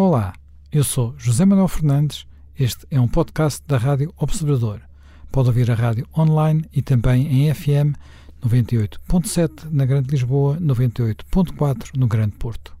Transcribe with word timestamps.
Olá, 0.00 0.32
eu 0.70 0.84
sou 0.84 1.12
José 1.18 1.44
Manuel 1.44 1.66
Fernandes. 1.66 2.24
Este 2.56 2.86
é 2.88 3.00
um 3.00 3.08
podcast 3.08 3.60
da 3.66 3.76
Rádio 3.76 4.14
Observador. 4.16 4.80
Pode 5.32 5.48
ouvir 5.48 5.68
a 5.72 5.74
rádio 5.74 6.06
online 6.16 6.64
e 6.72 6.80
também 6.80 7.26
em 7.26 7.52
FM 7.52 7.98
98.7 8.40 9.64
na 9.72 9.84
Grande 9.84 10.08
Lisboa, 10.08 10.56
98.4 10.60 11.96
no 11.96 12.06
Grande 12.06 12.36
Porto. 12.36 12.76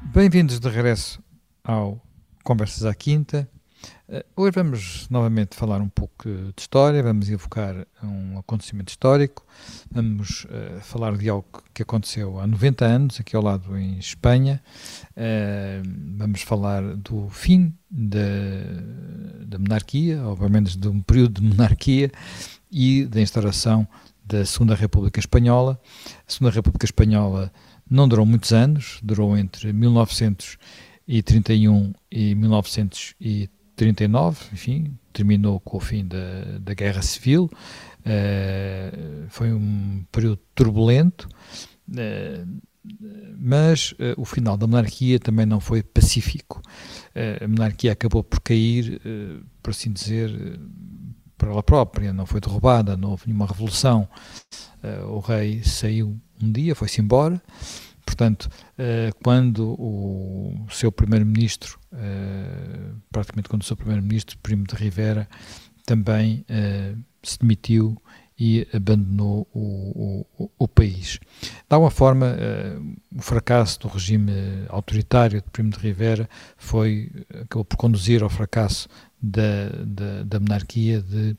Bem-vindos 0.00 0.58
de 0.58 0.66
regresso 0.66 1.22
ao 1.62 2.00
Conversas 2.42 2.86
à 2.86 2.94
Quinta. 2.94 3.46
Uh, 4.12 4.22
hoje 4.36 4.52
vamos 4.54 5.08
novamente 5.08 5.56
falar 5.56 5.80
um 5.80 5.88
pouco 5.88 6.28
de 6.28 6.60
história, 6.60 7.02
vamos 7.02 7.30
evocar 7.30 7.86
um 8.02 8.38
acontecimento 8.38 8.90
histórico, 8.90 9.42
vamos 9.90 10.44
uh, 10.44 10.78
falar 10.82 11.16
de 11.16 11.30
algo 11.30 11.46
que 11.72 11.82
aconteceu 11.82 12.38
há 12.38 12.46
90 12.46 12.84
anos, 12.84 13.18
aqui 13.18 13.34
ao 13.34 13.42
lado 13.42 13.74
em 13.74 13.96
Espanha, 13.96 14.62
uh, 15.12 15.82
vamos 16.18 16.42
falar 16.42 16.82
do 16.94 17.30
fim 17.30 17.72
da, 17.90 18.18
monarquia, 19.58 20.22
ou 20.24 20.36
pelo 20.36 20.50
menos 20.50 20.76
de 20.76 20.88
um 20.88 21.00
período 21.00 21.40
de 21.40 21.48
monarquia, 21.48 22.12
e 22.70 23.06
da 23.06 23.18
instauração 23.18 23.88
da 24.22 24.44
Segunda 24.44 24.74
República 24.74 25.20
Espanhola. 25.20 25.80
A 26.28 26.30
Segunda 26.30 26.54
República 26.54 26.84
Espanhola 26.84 27.50
não 27.88 28.06
durou 28.06 28.26
muitos 28.26 28.52
anos, 28.52 28.98
durou 29.02 29.38
entre 29.38 29.72
1931 29.72 31.94
e 33.18 33.48
1939, 33.82 34.46
enfim, 34.52 34.96
terminou 35.12 35.60
com 35.60 35.76
o 35.76 35.80
fim 35.80 36.06
da, 36.06 36.58
da 36.60 36.74
Guerra 36.74 37.02
Civil. 37.02 37.50
Uh, 38.00 39.28
foi 39.28 39.52
um 39.52 40.04
período 40.10 40.40
turbulento, 40.54 41.28
uh, 41.90 42.60
mas 43.38 43.92
uh, 43.92 44.14
o 44.16 44.24
final 44.24 44.56
da 44.56 44.66
monarquia 44.66 45.18
também 45.20 45.46
não 45.46 45.60
foi 45.60 45.82
pacífico. 45.82 46.60
a 47.14 47.46
monarquia 47.46 47.92
acabou 47.92 48.24
por 48.24 48.40
cair, 48.40 49.00
por 49.62 49.70
assim 49.70 49.92
dizer, 49.92 50.58
por 51.38 51.48
ela 51.48 51.62
própria, 51.62 52.12
não 52.12 52.26
foi 52.26 52.40
derrubada, 52.40 52.96
não 52.96 53.10
houve 53.10 53.24
nenhuma 53.26 53.46
revolução. 53.46 54.08
o 55.08 55.20
rei 55.20 55.62
saiu 55.62 56.18
um 56.42 56.50
dia, 56.50 56.74
foi-se 56.74 57.00
embora. 57.00 57.40
Portanto, 58.04 58.48
uh, 58.78 59.14
quando 59.22 59.74
o 59.78 60.66
seu 60.70 60.90
primeiro-ministro, 60.90 61.78
uh, 61.92 62.96
praticamente 63.10 63.48
quando 63.48 63.62
o 63.62 63.64
seu 63.64 63.76
primeiro-ministro, 63.76 64.36
Primo 64.38 64.64
de 64.64 64.74
Rivera, 64.74 65.28
também 65.86 66.44
uh, 66.48 66.98
se 67.22 67.38
demitiu 67.38 68.00
e 68.38 68.66
abandonou 68.72 69.46
o, 69.52 70.26
o, 70.36 70.50
o, 70.58 70.66
país. 70.66 71.20
De 71.42 71.48
alguma 71.70 71.90
forma, 71.92 72.34
o 73.14 73.22
fracasso 73.22 73.78
do 73.78 73.88
regime 73.88 74.32
autoritário 74.68 75.40
de 75.40 75.48
Primo 75.50 75.70
de 75.70 75.78
Rivera 75.78 76.28
foi, 76.56 77.12
acabou 77.28 77.64
por 77.64 77.76
conduzir 77.76 78.20
ao 78.20 78.28
fracasso 78.28 78.88
da, 79.22 79.68
da, 79.84 80.24
da 80.24 80.40
monarquia 80.40 81.00
de 81.00 81.36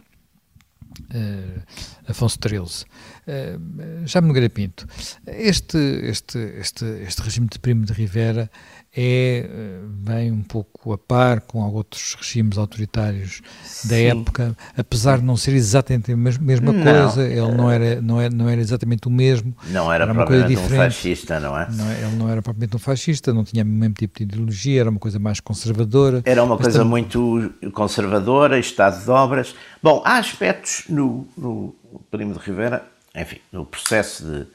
Uh, 1.13 1.61
Afonso 2.08 2.38
XIII. 2.41 2.86
Uh, 3.27 4.08
já 4.08 4.22
me 4.22 4.27
Nogueira 4.27 4.49
Pinto, 4.49 4.86
este, 5.25 6.09
este, 6.09 6.59
este, 6.59 7.03
este 7.03 7.22
regime 7.23 7.47
de 7.52 7.59
Primo 7.59 7.86
de 7.86 7.94
Rivera 7.94 8.49
é 8.95 9.49
bem 9.86 10.31
um 10.31 10.44
pouco 10.44 10.94
a 10.94 10.97
par 10.97 11.41
com 11.41 11.59
outros 11.72 12.13
regimes 12.13 12.59
autoritários 12.59 13.41
Sim. 13.63 13.88
da 13.88 13.97
época, 13.97 14.55
apesar 14.77 15.17
de 15.17 15.23
não 15.23 15.36
ser 15.36 15.53
exatamente 15.53 16.11
a 16.11 16.16
mesma 16.16 16.72
não. 16.72 16.83
coisa, 16.83 17.27
ele 17.27 17.52
não 17.53 17.71
era, 17.71 17.99
não, 18.02 18.21
era, 18.21 18.33
não 18.33 18.47
era 18.47 18.61
exatamente 18.61 19.08
o 19.08 19.11
mesmo. 19.11 19.55
Não 19.69 19.91
era, 19.91 20.03
era 20.03 20.14
uma 20.14 20.27
coisa 20.27 20.47
diferente. 20.47 20.73
um 20.73 20.77
fascista, 20.77 21.39
não 21.39 21.58
é? 21.58 21.67
Não, 21.71 21.91
ele 21.91 22.16
não 22.17 22.30
era 22.30 22.41
propriamente 22.44 22.75
um 22.75 22.80
fascista, 22.80 23.33
não 23.33 23.43
tinha 23.43 23.64
o 23.64 23.67
mesmo 23.67 23.95
tipo 23.95 24.20
de 24.20 24.23
ideologia, 24.26 24.81
era 24.81 24.89
uma 24.92 24.99
coisa 24.99 25.17
mais 25.17 25.39
conservadora. 25.39 26.21
Era 26.23 26.43
uma 26.43 26.55
coisa 26.55 26.80
também... 26.80 26.89
muito 26.89 27.52
conservadora, 27.71 28.60
estado 28.60 29.04
de 29.04 29.10
obras. 29.10 29.55
Bom, 29.81 30.04
há 30.05 30.17
aspectos 30.17 30.83
no, 30.87 31.27
no 31.36 31.73
Primo 32.11 32.33
de 32.33 32.39
Rivera, 32.39 32.86
enfim, 33.15 33.39
no 33.52 33.65
processo 33.65 34.23
de. 34.23 34.45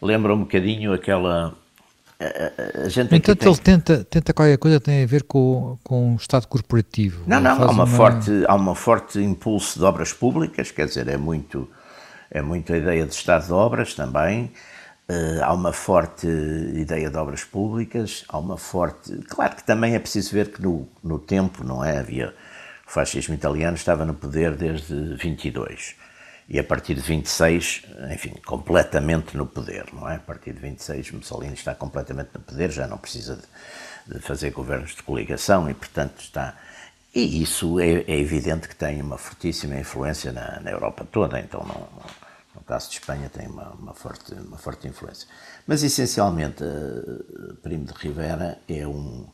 Lembra 0.00 0.34
um 0.34 0.40
bocadinho 0.40 0.92
aquela 0.92 1.54
a, 2.84 2.88
gente 2.88 3.14
entanto, 3.14 3.38
tem... 3.38 3.48
ele 3.48 3.58
tenta, 3.60 4.04
tenta 4.04 4.32
qualquer 4.32 4.58
coisa 4.58 4.78
que 4.78 4.84
tem 4.84 5.02
a 5.02 5.06
ver 5.06 5.22
com, 5.24 5.78
com 5.82 6.14
o 6.14 6.16
Estado 6.16 6.46
corporativo. 6.46 7.24
Não, 7.26 7.40
não, 7.40 7.50
há, 7.50 7.54
uma, 7.54 7.70
uma, 7.70 7.86
Forte, 7.86 8.30
há 8.46 8.54
uma 8.54 8.74
forte 8.74 9.18
impulso 9.20 9.78
de 9.78 9.84
obras 9.84 10.12
públicas, 10.12 10.70
quer 10.70 10.86
dizer, 10.86 11.08
é 11.08 11.16
muito, 11.16 11.68
é 12.30 12.42
muito 12.42 12.72
a 12.72 12.76
ideia 12.76 13.04
de 13.04 13.14
Estado 13.14 13.46
de 13.46 13.52
obras 13.52 13.94
também. 13.94 14.52
Uh, 15.08 15.42
há 15.42 15.52
uma 15.52 15.72
forte 15.72 16.26
ideia 16.26 17.10
de 17.10 17.16
obras 17.16 17.44
públicas, 17.44 18.24
há 18.28 18.38
uma 18.38 18.56
forte. 18.56 19.12
Claro 19.28 19.56
que 19.56 19.64
também 19.64 19.94
é 19.94 19.98
preciso 19.98 20.32
ver 20.32 20.52
que 20.52 20.62
no, 20.62 20.88
no 21.02 21.18
tempo, 21.18 21.64
não 21.64 21.84
é? 21.84 21.98
Havia. 21.98 22.34
O 22.86 22.90
fascismo 22.90 23.34
italiano 23.34 23.76
estava 23.76 24.04
no 24.04 24.14
poder 24.14 24.54
desde 24.54 25.14
22 25.16 26.01
e 26.52 26.58
a 26.58 26.64
partir 26.64 26.94
de 26.94 27.00
26, 27.00 27.84
enfim, 28.12 28.34
completamente 28.44 29.34
no 29.38 29.46
poder, 29.46 29.86
não 29.90 30.06
é? 30.06 30.16
A 30.16 30.18
partir 30.18 30.52
de 30.52 30.60
26, 30.60 31.12
Mussolini 31.12 31.54
está 31.54 31.74
completamente 31.74 32.28
no 32.34 32.40
poder, 32.40 32.70
já 32.70 32.86
não 32.86 32.98
precisa 32.98 33.36
de, 33.36 34.14
de 34.14 34.20
fazer 34.20 34.50
governos 34.50 34.94
de 34.94 35.02
coligação 35.02 35.70
e, 35.70 35.72
portanto, 35.72 36.20
está. 36.20 36.54
E 37.14 37.42
isso 37.42 37.80
é, 37.80 38.02
é 38.06 38.20
evidente 38.20 38.68
que 38.68 38.76
tem 38.76 39.00
uma 39.00 39.16
fortíssima 39.16 39.76
influência 39.78 40.30
na, 40.30 40.60
na 40.60 40.70
Europa 40.70 41.08
toda, 41.10 41.40
então, 41.40 41.64
não, 41.64 41.88
no 42.54 42.60
caso 42.66 42.90
de 42.90 42.98
Espanha, 42.98 43.30
tem 43.30 43.46
uma, 43.48 43.70
uma, 43.70 43.94
forte, 43.94 44.34
uma 44.34 44.58
forte 44.58 44.86
influência. 44.86 45.26
Mas, 45.66 45.82
essencialmente, 45.82 46.62
Primo 47.62 47.86
de 47.86 47.94
Rivera 47.94 48.58
é 48.68 48.86
um. 48.86 49.26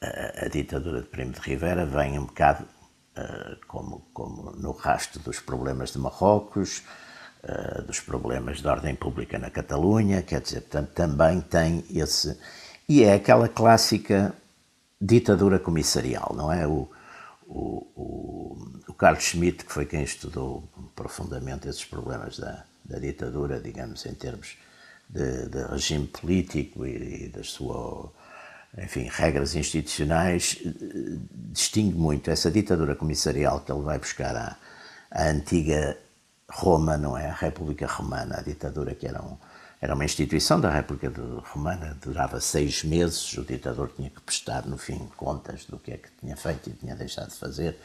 A, 0.00 0.44
a 0.44 0.48
ditadura 0.48 1.00
de 1.00 1.08
Primo 1.08 1.32
de 1.32 1.40
Rivera 1.40 1.84
vem 1.84 2.16
um 2.16 2.26
bocado 2.26 2.64
eh, 2.64 2.77
como, 3.66 4.06
como 4.12 4.50
no 4.52 4.72
rastro 4.72 5.20
dos 5.20 5.40
problemas 5.40 5.92
de 5.92 5.98
Marrocos, 5.98 6.82
eh, 7.42 7.82
dos 7.82 8.00
problemas 8.00 8.60
de 8.60 8.68
ordem 8.68 8.94
pública 8.94 9.38
na 9.38 9.50
Catalunha, 9.50 10.22
quer 10.22 10.40
dizer, 10.40 10.62
portanto, 10.62 10.90
também 10.92 11.40
tem 11.40 11.84
esse. 11.90 12.38
E 12.88 13.04
é 13.04 13.14
aquela 13.14 13.48
clássica 13.48 14.34
ditadura 15.00 15.58
comissarial, 15.58 16.34
não 16.34 16.52
é? 16.52 16.66
O, 16.66 16.90
o, 17.46 17.86
o, 17.94 18.80
o 18.88 18.94
Carlos 18.94 19.24
Schmitt, 19.24 19.64
que 19.64 19.72
foi 19.72 19.86
quem 19.86 20.02
estudou 20.02 20.68
profundamente 20.96 21.68
esses 21.68 21.84
problemas 21.84 22.38
da, 22.38 22.64
da 22.84 22.98
ditadura, 22.98 23.60
digamos, 23.60 24.04
em 24.06 24.14
termos 24.14 24.56
de, 25.08 25.48
de 25.48 25.62
regime 25.64 26.06
político 26.06 26.84
e, 26.84 27.26
e 27.26 27.28
da 27.28 27.44
sua 27.44 28.12
enfim, 28.76 29.08
regras 29.10 29.54
institucionais, 29.54 30.58
eh, 30.64 30.70
distingue 31.52 31.96
muito. 31.96 32.30
Essa 32.30 32.50
ditadura 32.50 32.94
comissarial 32.94 33.60
que 33.60 33.72
ele 33.72 33.82
vai 33.82 33.98
buscar 33.98 34.36
à, 34.36 34.56
à 35.10 35.28
antiga 35.28 35.96
Roma, 36.50 36.96
não 36.96 37.16
é? 37.16 37.28
A 37.28 37.34
República 37.34 37.86
Romana, 37.86 38.38
a 38.38 38.42
ditadura 38.42 38.94
que 38.94 39.06
era, 39.06 39.22
um, 39.22 39.36
era 39.80 39.94
uma 39.94 40.04
instituição 40.04 40.60
da 40.60 40.70
República 40.70 41.12
Romana, 41.52 41.96
durava 42.02 42.40
seis 42.40 42.84
meses, 42.84 43.36
o 43.36 43.44
ditador 43.44 43.90
tinha 43.94 44.10
que 44.10 44.20
prestar, 44.20 44.66
no 44.66 44.76
fim, 44.76 45.08
contas 45.16 45.64
do 45.64 45.78
que 45.78 45.92
é 45.92 45.96
que 45.96 46.08
tinha 46.20 46.36
feito 46.36 46.70
e 46.70 46.72
tinha 46.72 46.94
deixado 46.94 47.30
de 47.30 47.36
fazer 47.36 47.78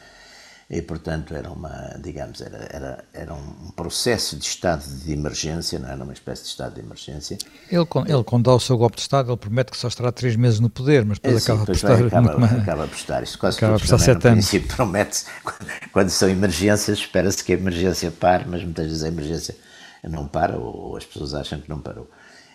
e 0.68 0.80
portanto 0.80 1.34
era 1.34 1.50
uma, 1.50 1.98
digamos, 2.02 2.40
era, 2.40 2.68
era, 2.70 3.04
era 3.12 3.34
um 3.34 3.70
processo 3.76 4.36
de 4.36 4.44
estado 4.44 4.82
de 4.82 5.12
emergência, 5.12 5.78
não 5.78 5.88
era 5.88 6.02
uma 6.02 6.12
espécie 6.12 6.42
de 6.42 6.48
estado 6.48 6.74
de 6.74 6.80
emergência. 6.80 7.38
Ele, 7.70 7.86
ele 8.06 8.24
quando 8.24 8.44
dá 8.44 8.54
o 8.54 8.60
seu 8.60 8.76
golpe 8.78 8.96
de 8.96 9.02
Estado, 9.02 9.30
ele 9.30 9.36
promete 9.36 9.70
que 9.70 9.76
só 9.76 9.88
estará 9.88 10.10
três 10.10 10.36
meses 10.36 10.60
no 10.60 10.70
poder, 10.70 11.04
mas 11.04 11.18
depois 11.18 11.42
é, 11.42 11.52
acaba 11.52 11.60
sim, 11.60 11.66
por 11.66 11.74
estar... 11.74 12.06
Acaba, 12.06 12.38
mais... 12.38 12.52
acaba 12.52 12.86
por 12.86 12.96
estar, 12.96 13.22
isso 13.22 13.38
quase 13.38 13.58
acaba 13.58 13.78
por 13.78 13.84
estar 13.84 13.98
sete 13.98 14.26
anos. 14.26 14.48
princípio 14.48 14.76
promete 14.76 15.24
quando, 15.42 15.70
quando 15.92 16.08
são 16.08 16.28
emergências, 16.28 16.98
espera-se 16.98 17.44
que 17.44 17.52
a 17.52 17.56
emergência 17.56 18.10
pare, 18.10 18.44
mas 18.48 18.64
muitas 18.64 18.86
vezes 18.86 19.02
a 19.02 19.08
emergência 19.08 19.56
não 20.02 20.26
para, 20.26 20.58
ou 20.58 20.96
as 20.96 21.04
pessoas 21.04 21.34
acham 21.34 21.60
que 21.60 21.68
não 21.68 21.80
parou. 21.80 22.08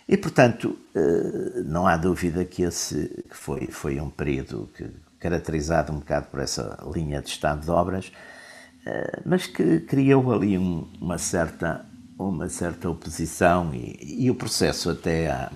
E, 0.08 0.18
portanto, 0.18 0.76
eh, 0.96 1.62
não 1.66 1.86
há 1.86 1.96
dúvida 1.96 2.44
que 2.44 2.64
esse 2.64 3.24
foi, 3.30 3.68
foi 3.68 4.00
um 4.00 4.10
período 4.10 4.68
que 4.76 4.90
caracterizado 5.20 5.92
um 5.92 6.00
bocado 6.00 6.28
por 6.28 6.40
essa 6.40 6.78
linha 6.94 7.22
de 7.22 7.30
estado 7.30 7.62
de 7.62 7.70
obras, 7.70 8.12
eh, 8.86 9.22
mas 9.26 9.48
que 9.48 9.82
criou 9.82 10.32
ali 10.34 10.58
uma 10.58 11.18
certa 11.18 11.86
uma 12.18 12.50
certa 12.50 12.90
oposição 12.90 13.74
e, 13.74 14.26
e 14.26 14.30
o 14.30 14.36
processo 14.36 14.90
até 14.90 15.30
a, 15.30 15.52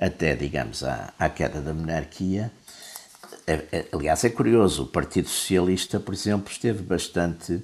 até 0.00 0.36
digamos 0.36 0.84
à, 0.84 1.12
à 1.18 1.28
queda 1.28 1.60
da 1.60 1.74
monarquia. 1.74 2.52
É, 3.46 3.54
é, 3.72 3.86
aliás 3.92 4.24
é 4.24 4.30
curioso 4.30 4.84
o 4.84 4.86
Partido 4.86 5.28
Socialista 5.28 6.00
por 6.00 6.14
exemplo 6.14 6.50
esteve 6.50 6.82
bastante 6.82 7.62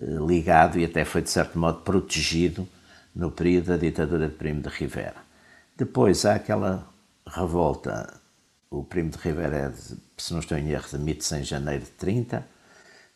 eh, 0.00 0.04
ligado 0.26 0.78
e 0.78 0.84
até 0.84 1.04
foi 1.04 1.22
de 1.22 1.30
certo 1.30 1.58
modo 1.58 1.80
protegido 1.80 2.68
no 3.14 3.30
período 3.30 3.66
da 3.68 3.76
ditadura 3.76 4.28
de 4.28 4.34
Primo 4.34 4.60
de 4.60 4.68
Rivera. 4.68 5.16
Depois 5.76 6.24
há 6.24 6.34
aquela 6.34 6.86
revolta 7.26 8.20
o 8.70 8.82
Primo 8.82 9.10
de 9.10 9.18
Rivera 9.18 9.56
é, 9.56 9.68
de, 9.68 9.96
se 10.16 10.32
não 10.32 10.40
estou 10.40 10.56
em 10.58 10.70
erro, 10.70 10.86
demite-se 10.90 11.36
em 11.36 11.44
janeiro 11.44 11.84
de 11.84 11.90
30. 11.90 12.46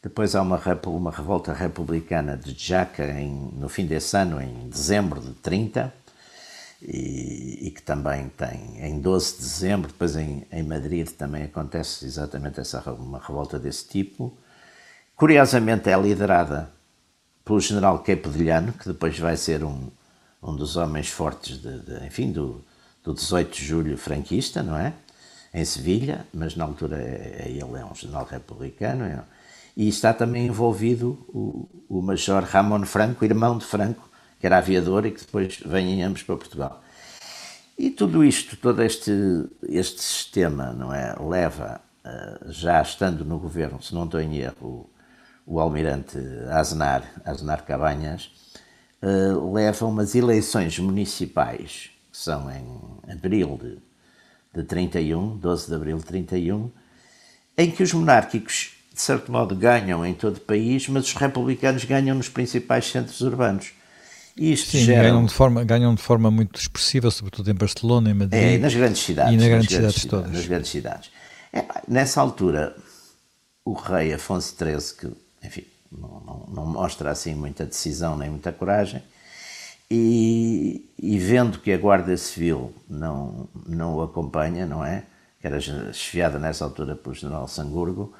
Depois 0.02 0.34
há 0.34 0.42
uma, 0.42 0.60
uma 0.86 1.10
revolta 1.10 1.52
republicana 1.52 2.36
de 2.36 2.54
Jaca 2.56 3.06
em, 3.06 3.50
no 3.52 3.68
fim 3.68 3.86
desse 3.86 4.16
ano, 4.16 4.40
em 4.40 4.68
dezembro 4.68 5.20
de 5.20 5.32
30, 5.34 5.92
e, 6.82 7.66
e, 7.66 7.70
que 7.70 7.82
também 7.82 8.30
tem 8.30 8.80
em 8.80 9.00
12 9.00 9.36
de 9.36 9.38
dezembro, 9.40 9.88
depois 9.88 10.16
em, 10.16 10.46
em 10.50 10.62
Madrid 10.62 11.06
também 11.10 11.42
acontece 11.42 12.06
exatamente 12.06 12.58
essa 12.58 12.80
uma 12.92 13.18
revolta 13.18 13.58
desse 13.58 13.86
tipo. 13.86 14.34
Curiosamente 15.14 15.90
é 15.90 16.00
liderada 16.00 16.70
pelo 17.44 17.60
general 17.60 17.98
Capodilhano, 17.98 18.72
que 18.72 18.86
depois 18.86 19.18
vai 19.18 19.36
ser 19.36 19.62
um, 19.62 19.90
um 20.42 20.56
dos 20.56 20.76
homens 20.76 21.10
fortes 21.10 21.60
de, 21.60 21.80
de, 21.80 22.06
enfim, 22.06 22.32
do, 22.32 22.64
do 23.04 23.12
18 23.12 23.54
de 23.54 23.62
julho 23.62 23.98
franquista, 23.98 24.62
não 24.62 24.78
é? 24.78 24.94
Em 25.52 25.64
Sevilha, 25.64 26.26
mas 26.32 26.54
na 26.54 26.64
altura 26.64 26.96
é, 26.96 27.46
ele 27.48 27.78
é 27.78 27.84
um 27.84 27.94
general 27.94 28.24
republicano. 28.24 29.04
É, 29.04 29.20
e 29.76 29.88
está 29.88 30.12
também 30.12 30.46
envolvido 30.46 31.18
o, 31.28 31.68
o 31.88 32.02
Major 32.02 32.42
Ramon 32.42 32.84
Franco, 32.84 33.24
irmão 33.24 33.58
de 33.58 33.64
Franco, 33.64 34.08
que 34.38 34.46
era 34.46 34.58
aviador 34.58 35.06
e 35.06 35.10
que 35.10 35.20
depois 35.20 35.58
vêm 35.64 36.02
ambos 36.02 36.22
para 36.22 36.36
Portugal. 36.36 36.82
E 37.78 37.90
tudo 37.90 38.24
isto, 38.24 38.56
todo 38.56 38.82
este, 38.82 39.10
este 39.68 40.02
sistema, 40.02 40.72
não 40.72 40.92
é, 40.92 41.16
leva, 41.18 41.80
já 42.46 42.82
estando 42.82 43.24
no 43.24 43.38
governo, 43.38 43.82
se 43.82 43.94
não 43.94 44.04
estou 44.04 44.20
em 44.20 44.36
erro, 44.36 44.54
o, 45.46 45.54
o 45.54 45.60
almirante 45.60 46.18
Aznar, 46.50 47.02
Aznar 47.24 47.64
Cabanhas, 47.64 48.30
leva 49.52 49.86
umas 49.86 50.14
eleições 50.14 50.78
municipais, 50.78 51.90
que 52.10 52.18
são 52.18 52.50
em 52.50 53.10
abril 53.10 53.58
de, 53.60 53.78
de 54.54 54.62
31, 54.64 55.36
12 55.36 55.68
de 55.68 55.74
abril 55.74 55.96
de 55.98 56.04
31, 56.04 56.70
em 57.56 57.70
que 57.70 57.82
os 57.82 57.92
monárquicos, 57.92 58.72
de 58.92 59.00
certo 59.00 59.30
modo, 59.30 59.54
ganham 59.54 60.04
em 60.04 60.14
todo 60.14 60.36
o 60.36 60.40
país, 60.40 60.88
mas 60.88 61.06
os 61.06 61.14
republicanos 61.14 61.84
ganham 61.84 62.16
nos 62.16 62.28
principais 62.28 62.90
centros 62.90 63.20
urbanos. 63.20 63.72
Isto 64.36 64.70
Sim, 64.72 64.84
gera... 64.84 65.02
ganham, 65.02 65.24
de 65.24 65.34
forma, 65.34 65.64
ganham 65.64 65.94
de 65.94 66.02
forma 66.02 66.30
muito 66.30 66.58
expressiva, 66.58 67.10
sobretudo 67.10 67.50
em 67.50 67.54
Barcelona, 67.54 68.10
em 68.10 68.14
Madrid. 68.14 68.42
É, 68.42 68.58
nas 68.58 68.74
grandes 68.74 69.02
cidades. 69.02 69.34
E 69.34 69.36
nas 69.36 69.46
grandes, 69.46 69.70
nas 69.70 69.94
cidades, 69.94 70.04
todas. 70.06 70.32
Nas 70.32 70.46
grandes 70.46 70.70
cidades. 70.70 71.10
É, 71.52 71.64
nessa 71.88 72.20
altura, 72.20 72.74
o 73.64 73.72
rei 73.72 74.12
Afonso 74.12 74.54
XIII, 74.56 74.96
que, 74.98 75.46
enfim, 75.46 75.64
não, 75.90 76.20
não, 76.20 76.46
não, 76.54 76.66
mostra 76.66 77.10
assim 77.10 77.34
muita 77.34 77.66
decisão 77.66 78.16
nem 78.16 78.30
muita 78.30 78.52
coragem, 78.52 79.02
e, 79.90 80.88
e, 80.98 81.18
vendo 81.18 81.58
que 81.58 81.72
a 81.72 81.78
Guarda 81.78 82.16
Civil 82.16 82.72
não, 82.88 83.48
não 83.66 83.96
o 83.96 84.02
acompanha, 84.02 84.64
não 84.64 84.84
é? 84.84 85.04
Que 85.40 85.46
era 85.46 85.58
chefiada 85.60 86.38
nessa 86.38 86.64
altura 86.64 86.94
pelo 86.94 87.14
general 87.14 87.48
Sangurgo, 87.48 88.14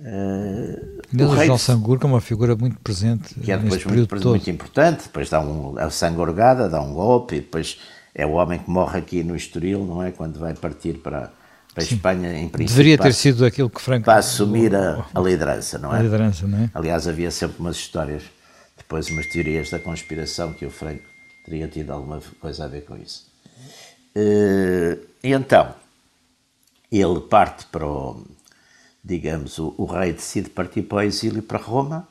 Uh, 0.00 1.02
o 1.12 1.36
General 1.36 1.58
Sangurga 1.58 2.06
é 2.06 2.08
uma 2.08 2.22
figura 2.22 2.56
muito 2.56 2.78
presente 2.80 3.34
que 3.34 3.52
é 3.52 3.58
depois 3.58 3.84
muito, 3.84 4.28
muito, 4.28 4.48
importante 4.48 5.02
depois 5.02 5.28
dá 5.28 5.40
um, 5.40 5.76
a 5.76 5.90
Sangurgada 5.90 6.70
dá 6.70 6.80
um 6.80 6.94
golpe 6.94 7.36
e 7.36 7.40
depois 7.40 7.78
é 8.14 8.24
o 8.24 8.30
homem 8.30 8.58
que 8.60 8.70
morre 8.70 8.98
aqui 8.98 9.22
no 9.22 9.36
Estoril 9.36 9.84
não 9.84 10.02
é? 10.02 10.10
Quando 10.10 10.38
vai 10.38 10.54
partir 10.54 10.94
para, 10.94 11.30
para 11.74 11.82
a 11.82 11.86
Espanha 11.86 12.32
em 12.32 12.48
princípio 12.48 12.76
deveria 12.76 12.96
ter 12.96 13.12
sido 13.12 13.44
aquilo 13.44 13.68
que 13.68 13.78
Franco 13.78 14.06
para 14.06 14.20
assumir 14.20 14.74
a, 14.74 15.04
a 15.14 15.20
liderança 15.20 15.76
não 15.76 15.94
é? 15.94 15.98
A 15.98 16.02
liderança 16.02 16.46
não 16.46 16.58
é? 16.58 16.70
Aliás 16.72 17.06
havia 17.06 17.30
sempre 17.30 17.60
umas 17.60 17.76
histórias 17.76 18.22
depois 18.90 19.08
umas 19.08 19.26
teorias 19.26 19.70
da 19.70 19.78
conspiração 19.78 20.52
que 20.52 20.66
o 20.66 20.70
Franco 20.70 21.04
teria 21.44 21.68
tido 21.68 21.92
alguma 21.92 22.20
coisa 22.40 22.64
a 22.64 22.68
ver 22.68 22.84
com 22.84 22.96
isso 22.96 23.30
uh, 24.16 25.06
e 25.22 25.32
então 25.32 25.72
ele 26.90 27.20
parte 27.20 27.66
para 27.66 27.86
o 27.86 28.26
digamos, 29.02 29.58
o, 29.58 29.74
o, 29.78 29.84
rei 29.84 30.12
decide 30.12 30.50
partir 30.50 30.82
para 30.82 30.98
o 30.98 31.02
exílio 31.02 31.40
para 31.40 31.58
Roma 31.58 32.06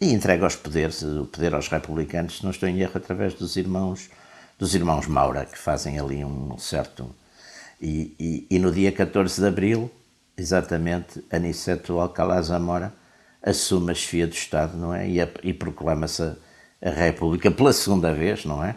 e 0.00 0.12
entrega 0.12 0.46
os 0.46 0.56
poderes, 0.56 1.02
o 1.02 1.26
poder 1.26 1.54
aos 1.54 1.68
republicanos, 1.68 2.38
se 2.38 2.44
não 2.44 2.50
estou 2.50 2.68
em 2.68 2.80
erro, 2.80 2.92
através 2.94 3.34
dos 3.34 3.56
irmãos, 3.56 4.08
dos 4.58 4.74
irmãos 4.74 5.06
Maura, 5.06 5.44
que 5.44 5.58
fazem 5.58 5.98
ali 5.98 6.24
um 6.24 6.56
certo. 6.58 7.14
E, 7.80 8.14
e, 8.18 8.46
e 8.50 8.58
no 8.58 8.72
dia 8.72 8.90
14 8.90 9.40
de 9.40 9.46
abril, 9.46 9.90
exatamente, 10.36 11.22
Aniceto 11.30 11.98
Alcalá 11.98 12.40
Zamora 12.40 12.92
assume 13.42 13.92
a 13.92 13.94
chefia 13.94 14.26
do 14.26 14.34
Estado, 14.34 14.76
não 14.76 14.94
é? 14.94 15.08
E, 15.08 15.18
e 15.42 15.52
proclama-se 15.52 16.22
a, 16.22 16.36
a 16.82 16.90
República 16.90 17.50
pela 17.50 17.72
segunda 17.72 18.12
vez, 18.14 18.44
não 18.44 18.64
é? 18.64 18.76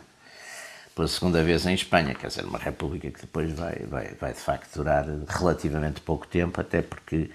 Pela 0.96 1.08
segunda 1.08 1.44
vez 1.44 1.66
em 1.66 1.74
Espanha, 1.74 2.16
quer 2.16 2.28
dizer, 2.28 2.46
uma 2.46 2.58
República 2.58 3.12
que 3.12 3.22
depois 3.22 3.52
vai, 3.52 3.76
vai, 3.88 4.14
vai 4.20 4.34
de 4.34 4.40
facto 4.40 4.74
durar 4.76 5.06
relativamente 5.28 6.02
pouco 6.02 6.26
tempo, 6.26 6.60
até 6.62 6.82
porque 6.82 7.30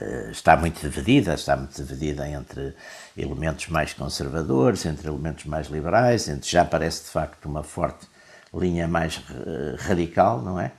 eh, 0.00 0.30
está 0.30 0.56
muito 0.56 0.80
dividida, 0.80 1.34
está 1.34 1.56
muito 1.56 1.74
dividida 1.76 2.28
entre 2.28 2.74
elementos 3.16 3.68
mais 3.68 3.92
conservadores, 3.92 4.84
entre 4.86 5.08
elementos 5.08 5.44
mais 5.44 5.68
liberais, 5.68 6.28
entre 6.28 6.48
já 6.50 6.64
parece 6.64 7.04
de 7.04 7.10
facto 7.10 7.46
uma 7.46 7.62
forte 7.62 8.08
linha 8.52 8.88
mais 8.88 9.22
eh, 9.30 9.76
radical, 9.78 10.42
não 10.42 10.58
é? 10.58 10.72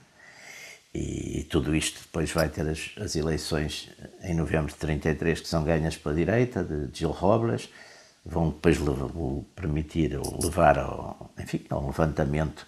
E, 0.94 1.46
tudo 1.50 1.74
isto 1.74 2.00
depois 2.00 2.30
vai 2.32 2.48
ter 2.48 2.68
as, 2.68 2.90
as, 3.00 3.16
eleições 3.16 3.90
em 4.22 4.34
novembro 4.34 4.70
de 4.70 4.78
33 4.78 5.40
que 5.40 5.48
são 5.48 5.64
ganhas 5.64 5.96
pela 5.96 6.14
direita, 6.14 6.62
de 6.62 6.90
Gil 6.98 7.10
Robles, 7.10 7.70
vão 8.24 8.50
depois 8.50 8.78
levar, 8.78 9.10
permitir 9.56 10.20
levar 10.42 10.78
ao, 10.78 11.30
enfim, 11.38 11.64
a 11.70 11.78
um 11.78 11.86
levantamento, 11.86 12.66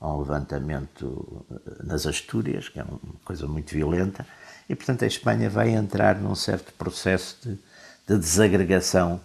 a 0.00 0.14
um 0.14 0.20
levantamento 0.20 1.44
eh, 1.50 1.84
nas 1.84 2.06
Astúrias, 2.06 2.68
que 2.68 2.78
é 2.78 2.84
uma 2.84 3.00
coisa 3.24 3.46
muito 3.48 3.72
violenta, 3.72 4.24
e, 4.68 4.74
portanto, 4.74 5.04
a 5.04 5.06
Espanha 5.06 5.50
vai 5.50 5.70
entrar 5.70 6.16
num 6.16 6.34
certo 6.34 6.72
processo 6.72 7.36
de, 7.42 7.58
de 8.06 8.18
desagregação 8.18 9.20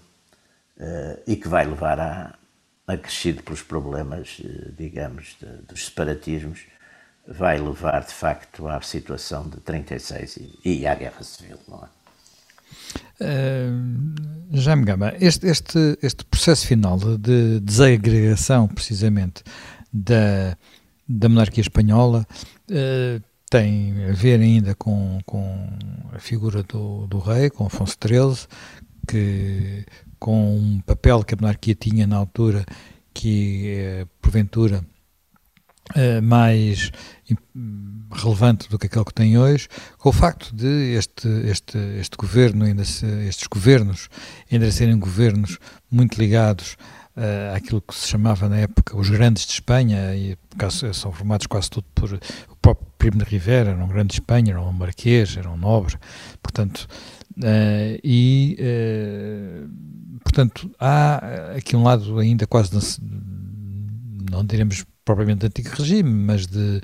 uh, 0.78 1.20
e 1.26 1.36
que 1.36 1.48
vai 1.48 1.66
levar 1.66 2.00
a, 2.00 2.36
acrescido 2.86 3.42
pelos 3.42 3.64
problemas, 3.64 4.40
uh, 4.40 4.72
digamos, 4.78 5.38
de, 5.40 5.48
dos 5.64 5.86
separatismos, 5.86 6.66
vai 7.32 7.60
levar, 7.60 8.02
de 8.02 8.14
facto, 8.14 8.68
à 8.68 8.82
situação 8.82 9.48
de 9.48 9.58
36 9.58 10.38
e, 10.38 10.80
e 10.80 10.88
à 10.88 10.96
Guerra 10.96 11.24
Civil, 11.24 11.58
não 11.68 11.84
é? 11.84 12.02
Uh, 13.24 14.58
Jaime 14.58 14.84
Gama, 14.84 15.14
este, 15.20 15.48
este, 15.48 15.98
este 16.02 16.26
processo 16.26 16.66
final 16.66 16.98
de 16.98 17.60
desagregação, 17.60 18.68
precisamente, 18.68 19.44
da, 19.94 20.58
da 21.08 21.30
monarquia 21.30 21.62
espanhola, 21.62 22.26
uh, 22.70 23.22
tem 23.50 24.06
a 24.10 24.14
ver 24.14 24.40
ainda 24.40 24.74
com, 24.76 25.20
com 25.26 25.70
a 26.14 26.20
figura 26.20 26.64
do, 26.64 27.06
do 27.08 27.20
rei, 27.20 27.50
com 27.50 27.66
Afonso 27.66 27.98
XIII, 28.02 28.48
que 29.08 29.86
com 30.18 30.56
um 30.56 30.80
papel 30.82 31.24
que 31.24 31.34
a 31.34 31.38
monarquia 31.38 31.76
tinha 31.76 32.08
na 32.08 32.16
altura 32.16 32.66
que 33.14 33.70
é, 33.70 34.06
porventura 34.22 34.86
é, 35.96 36.22
mais 36.22 36.92
relevante 38.12 38.70
do 38.70 38.78
que 38.78 38.88
aquele 38.88 39.06
que 39.06 39.14
tem 39.14 39.38
hoje, 39.38 39.68
com 39.98 40.10
o 40.10 40.14
facto 40.14 40.54
de 40.56 40.96
este, 40.96 41.28
este, 41.46 41.78
este 42.00 42.18
governo, 42.18 42.66
ainda 42.66 42.84
se, 42.84 43.06
estes 43.28 43.48
governos 43.48 44.10
ainda 44.52 44.70
serem 44.72 44.98
governos 45.00 45.58
muito 45.90 46.20
ligados 46.20 46.76
uh, 47.16 47.56
àquilo 47.56 47.82
que 47.82 47.96
se 47.96 48.08
chamava 48.08 48.50
na 48.50 48.58
época 48.58 48.98
os 48.98 49.10
grandes 49.10 49.46
de 49.46 49.54
Espanha, 49.54 50.16
e 50.16 50.38
são 50.94 51.12
formados 51.12 51.48
quase 51.48 51.70
tudo 51.70 51.86
por 51.96 52.14
o 52.14 52.56
próprio 52.62 52.88
Primo 52.98 53.18
de 53.18 53.24
Rivera, 53.24 53.72
era 53.72 53.84
um 53.84 53.88
grande 53.88 54.10
de 54.10 54.14
Espanha, 54.16 54.52
era 54.52 54.62
um 54.62 54.72
marquês, 54.72 55.36
era 55.38 55.50
um 55.50 55.58
nobre, 55.58 55.96
portanto, 56.42 56.88
uh, 57.38 58.00
e 58.04 58.58
uh, 58.60 59.70
portanto 60.24 60.70
há 60.80 61.54
aqui 61.58 61.76
um 61.76 61.84
lado 61.84 62.20
ainda 62.20 62.46
quase, 62.46 62.72
não 64.30 64.46
diremos 64.46 64.86
propriamente 65.04 65.40
de 65.40 65.48
antigo 65.48 65.70
regime, 65.76 66.10
mas 66.10 66.48
de 66.48 66.82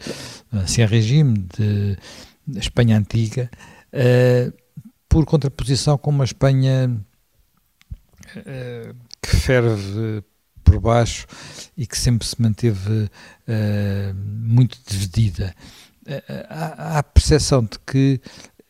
ancião 0.51 0.87
regime, 0.87 1.47
de 1.55 1.97
Espanha 2.55 2.97
antiga, 2.97 3.49
por 5.09 5.25
contraposição 5.25 5.97
com 5.97 6.09
uma 6.09 6.25
Espanha 6.25 6.99
que 9.21 9.35
ferve 9.35 10.23
por 10.67 10.81
baixo 10.81 11.25
e 11.77 11.87
que 11.87 11.97
sempre 11.97 12.27
se 12.27 12.41
manteve 12.41 13.03
uh, 13.03 14.13
muito 14.13 14.77
dividida. 14.85 15.55
Uh, 16.05 16.21
há, 16.49 16.99
a 16.99 17.03
percepção 17.03 17.63
de 17.63 17.79
que 17.85 18.21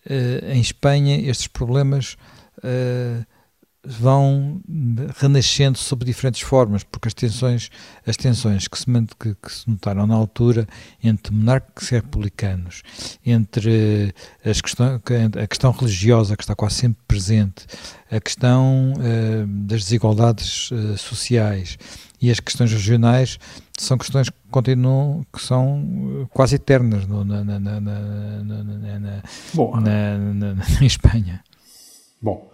uh, 0.05 0.51
em 0.51 0.61
Espanha 0.61 1.17
estes 1.29 1.47
problemas 1.47 2.15
vão 3.87 4.61
renascendo 5.15 5.77
sob 5.77 6.03
diferentes 6.03 6.41
formas, 6.41 6.83
porque 6.83 7.07
as 7.07 7.13
tensões, 7.13 7.69
as 8.05 8.17
tensões 8.17 8.67
que 8.67 8.77
se, 8.77 8.85
que, 9.17 9.33
que 9.35 9.51
se 9.51 9.69
notaram 9.69 10.05
na 10.05 10.13
altura 10.13 10.67
entre 11.01 11.33
monarcas 11.33 11.89
e 11.91 11.95
republicanos, 11.95 12.83
entre 13.25 14.13
as 14.43 14.59
questões, 14.59 14.99
a 15.41 15.47
questão 15.47 15.71
religiosa 15.71 16.35
que 16.35 16.43
está 16.43 16.53
quase 16.53 16.75
sempre 16.75 17.01
presente, 17.07 17.65
a 18.11 18.19
questão 18.19 18.93
uh, 18.93 19.47
das 19.47 19.83
desigualdades 19.83 20.69
uh, 20.71 20.97
sociais 20.97 21.77
e 22.21 22.29
as 22.29 22.39
questões 22.39 22.71
regionais 22.71 23.39
são 23.77 23.97
questões 23.97 24.29
que 24.29 24.35
continuam, 24.49 25.25
que 25.31 25.41
são 25.41 26.23
eh, 26.23 26.27
quase 26.33 26.55
eternas 26.55 27.05
no, 27.05 27.23
na, 27.23 27.43
na, 27.43 27.59
na, 27.59 27.79
na, 27.79 29.23
Bom, 29.53 29.79
na, 29.79 30.55
em 30.81 30.85
Espanha. 30.87 31.43
Bom, 32.19 32.49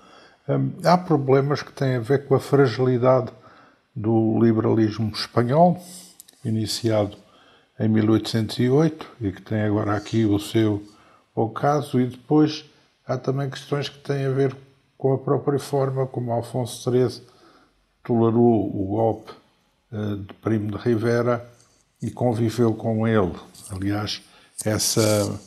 há 0.83 0.97
problemas 0.97 1.61
que 1.61 1.71
têm 1.71 1.95
a 1.95 1.99
ver 1.99 2.27
com 2.27 2.35
a 2.35 2.39
fragilidade 2.39 3.31
do 3.95 4.39
liberalismo 4.41 5.11
espanhol, 5.11 5.81
iniciado 6.43 7.17
em 7.79 7.87
1808 7.87 9.07
e 9.21 9.31
que 9.31 9.41
tem 9.41 9.61
agora 9.61 9.95
aqui 9.95 10.25
o 10.25 10.39
seu 10.39 10.83
ocaso, 11.35 11.99
e 11.99 12.07
depois 12.07 12.65
há 13.05 13.17
também 13.17 13.49
questões 13.49 13.89
que 13.89 13.99
têm 13.99 14.25
a 14.25 14.31
ver 14.31 14.55
com 14.97 15.13
a 15.13 15.17
própria 15.17 15.59
forma 15.59 16.05
como 16.07 16.31
Alfonso 16.31 16.89
XIII 16.89 17.21
tolerou 18.03 18.67
o 18.67 18.87
golpe 18.87 19.31
eh, 19.91 20.15
de 20.27 20.33
Primo 20.35 20.71
de 20.71 20.77
Rivera 20.77 21.49
e 22.01 22.11
conviveu 22.11 22.73
com 22.73 23.07
ele. 23.07 23.33
Aliás, 23.69 24.21
essa 24.65 25.39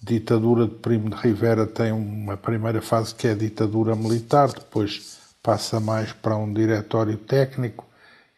ditadura 0.00 0.66
de 0.66 0.74
Primo 0.74 1.10
de 1.10 1.16
Rivera 1.16 1.66
tem 1.66 1.92
uma 1.92 2.36
primeira 2.36 2.80
fase 2.80 3.14
que 3.14 3.26
é 3.26 3.32
a 3.32 3.36
ditadura 3.36 3.96
militar, 3.96 4.48
depois 4.48 5.18
passa 5.42 5.80
mais 5.80 6.12
para 6.12 6.36
um 6.36 6.52
diretório 6.52 7.16
técnico 7.16 7.86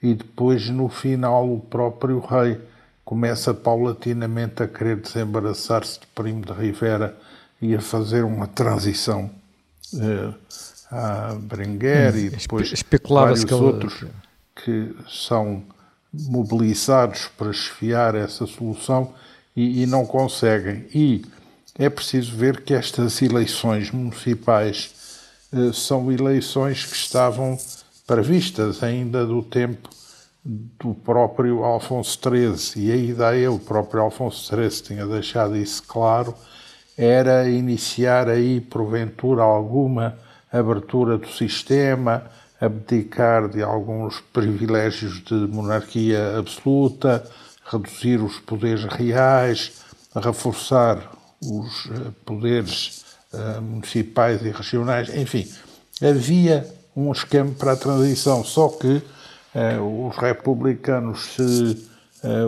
e 0.02 0.14
depois, 0.14 0.68
no 0.70 0.88
final, 0.88 1.52
o 1.52 1.60
próprio 1.60 2.20
rei 2.20 2.58
começa 3.04 3.52
paulatinamente 3.52 4.62
a 4.62 4.68
querer 4.68 4.96
desembaraçar-se 4.96 6.00
de 6.00 6.06
Primo 6.08 6.44
de 6.44 6.52
Rivera 6.52 7.16
e 7.60 7.74
a 7.74 7.80
fazer 7.80 8.24
uma 8.24 8.46
transição 8.46 9.30
uh, 9.94 10.34
a 10.90 11.34
Berenguer 11.34 12.14
hum, 12.14 12.18
e 12.18 12.30
depois 12.30 12.72
vários 13.08 13.44
que 13.44 13.52
outros 13.52 14.04
que 14.54 14.94
são 15.08 15.62
mobilizados 16.12 17.28
para 17.36 17.50
esfiar 17.50 18.14
essa 18.14 18.46
solução 18.46 19.12
e, 19.54 19.82
e 19.82 19.86
não 19.86 20.06
conseguem. 20.06 20.86
E 20.94 21.24
é 21.80 21.88
preciso 21.88 22.36
ver 22.36 22.60
que 22.60 22.74
estas 22.74 23.22
eleições 23.22 23.90
municipais 23.90 24.94
uh, 25.50 25.72
são 25.72 26.12
eleições 26.12 26.84
que 26.84 26.94
estavam 26.94 27.58
previstas 28.06 28.82
ainda 28.82 29.24
do 29.24 29.42
tempo 29.42 29.88
do 30.44 30.92
próprio 30.92 31.64
Alfonso 31.64 32.18
XIII, 32.22 32.84
e 32.84 32.92
a 32.92 32.96
ideia, 32.96 33.50
o 33.50 33.58
próprio 33.58 34.02
Alfonso 34.02 34.54
XIII 34.54 34.82
tinha 34.82 35.06
deixado 35.06 35.56
isso 35.56 35.82
claro, 35.84 36.34
era 36.98 37.48
iniciar 37.48 38.28
aí, 38.28 38.60
porventura, 38.60 39.42
alguma 39.42 40.18
abertura 40.52 41.16
do 41.16 41.28
sistema, 41.28 42.24
abdicar 42.60 43.48
de 43.48 43.62
alguns 43.62 44.20
privilégios 44.20 45.24
de 45.24 45.34
monarquia 45.34 46.36
absoluta, 46.38 47.26
reduzir 47.64 48.20
os 48.22 48.38
poderes 48.38 48.84
reais, 48.84 49.80
reforçar 50.14 51.19
os 51.42 51.86
eh, 51.90 52.10
poderes 52.24 53.04
uh, 53.32 53.62
municipais 53.62 54.42
e 54.42 54.50
regionais, 54.50 55.14
enfim, 55.14 55.48
havia 56.02 56.66
um 56.94 57.10
esquema 57.12 57.52
para 57.58 57.72
a 57.72 57.76
transição, 57.76 58.44
só 58.44 58.68
que 58.68 59.02
uh, 59.54 60.08
os 60.08 60.16
republicanos 60.16 61.34
se 61.34 61.90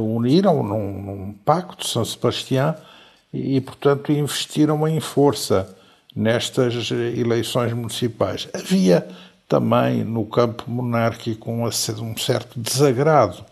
uniram 0.03 0.63
num, 0.63 1.03
num, 1.03 1.33
pacto 1.33 1.83
de 1.83 1.89
São 1.89 2.05
Sebastião 2.05 2.77
e, 3.33 3.59
portanto, 3.59 4.13
investiram 4.13 4.87
em 4.87 5.01
força 5.01 5.75
nestas 6.15 6.91
eleições 6.91 7.73
municipais. 7.73 8.47
Havia 8.53 9.09
também 9.49 10.05
no 10.05 10.27
campo 10.27 10.71
monárquico 10.71 11.51
um 11.51 11.71
certo 12.19 12.61
desagrado 12.61 13.43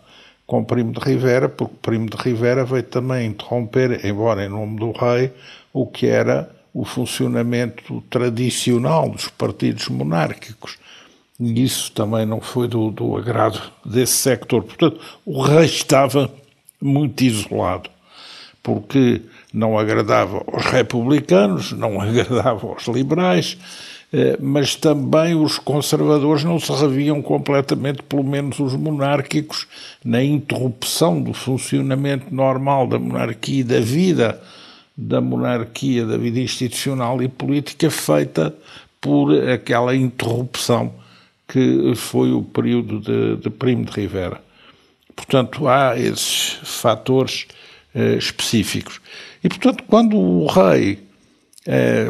com 0.51 0.65
Primo 0.65 0.91
de 0.91 0.99
Rivera, 0.99 1.47
porque 1.47 1.75
Primo 1.81 2.09
de 2.09 2.17
Rivera 2.17 2.65
veio 2.65 2.83
também 2.83 3.27
interromper, 3.27 4.05
embora 4.05 4.43
em 4.43 4.49
nome 4.49 4.77
do 4.77 4.91
rei, 4.91 5.31
o 5.71 5.87
que 5.87 6.07
era 6.07 6.51
o 6.73 6.83
funcionamento 6.83 8.03
tradicional 8.09 9.09
dos 9.09 9.29
partidos 9.29 9.87
monárquicos. 9.87 10.77
E 11.39 11.63
isso 11.63 11.89
também 11.93 12.25
não 12.25 12.41
foi 12.41 12.67
do, 12.67 12.91
do 12.91 13.15
agrado 13.15 13.61
desse 13.85 14.11
sector. 14.11 14.63
Portanto, 14.63 14.99
o 15.25 15.41
rei 15.41 15.63
estava 15.63 16.29
muito 16.81 17.23
isolado, 17.23 17.89
porque 18.61 19.21
não 19.53 19.79
agradava 19.79 20.43
aos 20.51 20.65
republicanos, 20.65 21.71
não 21.71 21.95
agradava 22.01 22.67
aos 22.67 22.85
liberais, 22.89 23.57
mas 24.41 24.75
também 24.75 25.35
os 25.35 25.57
conservadores 25.57 26.43
não 26.43 26.59
se 26.59 26.71
reviam 26.73 27.21
completamente, 27.21 28.03
pelo 28.03 28.23
menos 28.23 28.59
os 28.59 28.75
monárquicos, 28.75 29.67
na 30.03 30.21
interrupção 30.21 31.21
do 31.21 31.33
funcionamento 31.33 32.33
normal 32.33 32.87
da 32.87 32.99
monarquia 32.99 33.61
e 33.61 33.63
da 33.63 33.79
vida 33.79 34.41
da 34.97 35.19
monarquia, 35.21 36.05
da 36.05 36.17
vida 36.17 36.39
institucional 36.39 37.21
e 37.23 37.27
política 37.27 37.89
feita 37.89 38.53
por 38.99 39.31
aquela 39.49 39.95
interrupção 39.95 40.93
que 41.47 41.93
foi 41.95 42.31
o 42.31 42.43
período 42.43 42.99
de, 42.99 43.37
de 43.37 43.49
Primo 43.49 43.83
de 43.83 43.91
Rivera. 43.91 44.41
Portanto, 45.15 45.67
há 45.67 45.99
esses 45.99 46.59
fatores 46.63 47.47
eh, 47.93 48.15
específicos. 48.15 49.01
E, 49.43 49.49
portanto, 49.49 49.83
quando 49.87 50.17
o 50.17 50.45
rei 50.45 50.99
eh, 51.65 52.09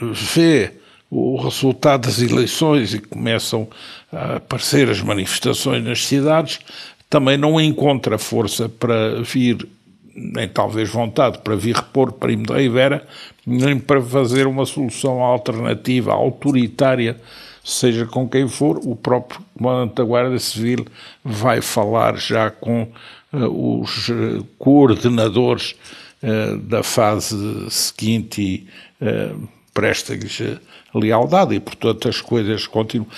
vê 0.00 0.72
o 1.10 1.36
resultado 1.36 2.06
das 2.06 2.20
eleições 2.20 2.92
e 2.92 2.98
começam 2.98 3.66
a 4.12 4.36
aparecer 4.36 4.90
as 4.90 5.00
manifestações 5.00 5.82
nas 5.82 6.04
cidades, 6.04 6.60
também 7.08 7.38
não 7.38 7.60
encontra 7.60 8.18
força 8.18 8.68
para 8.68 9.22
vir, 9.22 9.66
nem 10.14 10.46
talvez 10.46 10.90
vontade, 10.90 11.38
para 11.38 11.56
vir 11.56 11.74
repor 11.74 12.12
Primo 12.12 12.44
de 12.44 12.52
Rivera, 12.52 13.06
nem 13.46 13.78
para 13.78 14.02
fazer 14.02 14.46
uma 14.46 14.66
solução 14.66 15.22
alternativa, 15.22 16.12
autoritária, 16.12 17.18
seja 17.64 18.04
com 18.04 18.28
quem 18.28 18.46
for, 18.46 18.78
o 18.84 18.94
próprio 18.94 19.40
comandante 19.56 19.94
da 19.94 20.04
Guarda 20.04 20.38
Civil 20.38 20.86
vai 21.24 21.62
falar 21.62 22.16
já 22.16 22.50
com 22.50 22.82
uh, 23.32 23.80
os 23.80 24.08
uh, 24.08 24.46
coordenadores 24.58 25.74
uh, 26.22 26.58
da 26.58 26.82
fase 26.82 27.36
seguinte 27.70 28.42
e 28.42 28.66
presta-lhes 29.72 30.58
lealdade 30.94 31.54
e, 31.54 31.60
portanto, 31.60 32.08
as 32.08 32.20
coisas 32.20 32.66
continuam. 32.66 33.08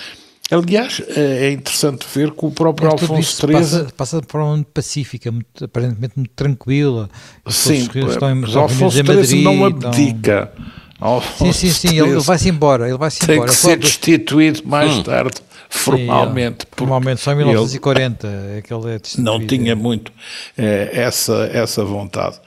Aliás, 0.51 1.01
é 1.15 1.49
interessante 1.51 2.05
ver 2.13 2.31
que 2.31 2.45
o 2.45 2.51
próprio 2.51 2.89
é, 2.89 2.91
Alfonso 2.91 3.47
XIII... 3.47 3.53
Passa, 3.53 3.87
passa 3.95 4.21
de 4.21 4.27
forma 4.27 4.51
muito 4.51 4.67
pacífica, 4.67 5.31
muito, 5.31 5.63
aparentemente 5.63 6.13
muito 6.17 6.31
tranquila. 6.35 7.09
Sim, 7.47 7.87
estão, 7.95 8.35
mas 8.35 8.53
Alfonso 8.53 8.97
XIII 8.97 9.43
não 9.43 9.63
abdica. 9.63 10.51
Alfonso 10.99 11.53
sim, 11.53 11.71
sim, 11.71 11.87
sim, 11.87 11.99
ele 11.99 12.19
vai-se 12.19 12.49
embora. 12.49 12.87
Ele 12.87 12.97
vai 12.97 13.09
tem 13.09 13.35
embora. 13.35 13.49
que 13.49 13.55
ser 13.55 13.77
destituído 13.77 14.61
mais 14.65 14.91
hum. 14.91 15.03
tarde, 15.03 15.37
formalmente. 15.69 16.63
Sim, 16.63 16.69
é. 16.69 16.75
formalmente, 16.75 17.21
só 17.21 17.31
em 17.31 17.37
1940 17.37 18.27
é 18.27 18.61
que 18.61 18.73
ele 18.73 18.93
é 18.93 18.99
destituído. 18.99 19.31
Não 19.31 19.47
tinha 19.47 19.73
muito 19.73 20.11
é, 20.57 20.89
essa, 20.91 21.49
essa 21.53 21.85
vontade. 21.85 22.39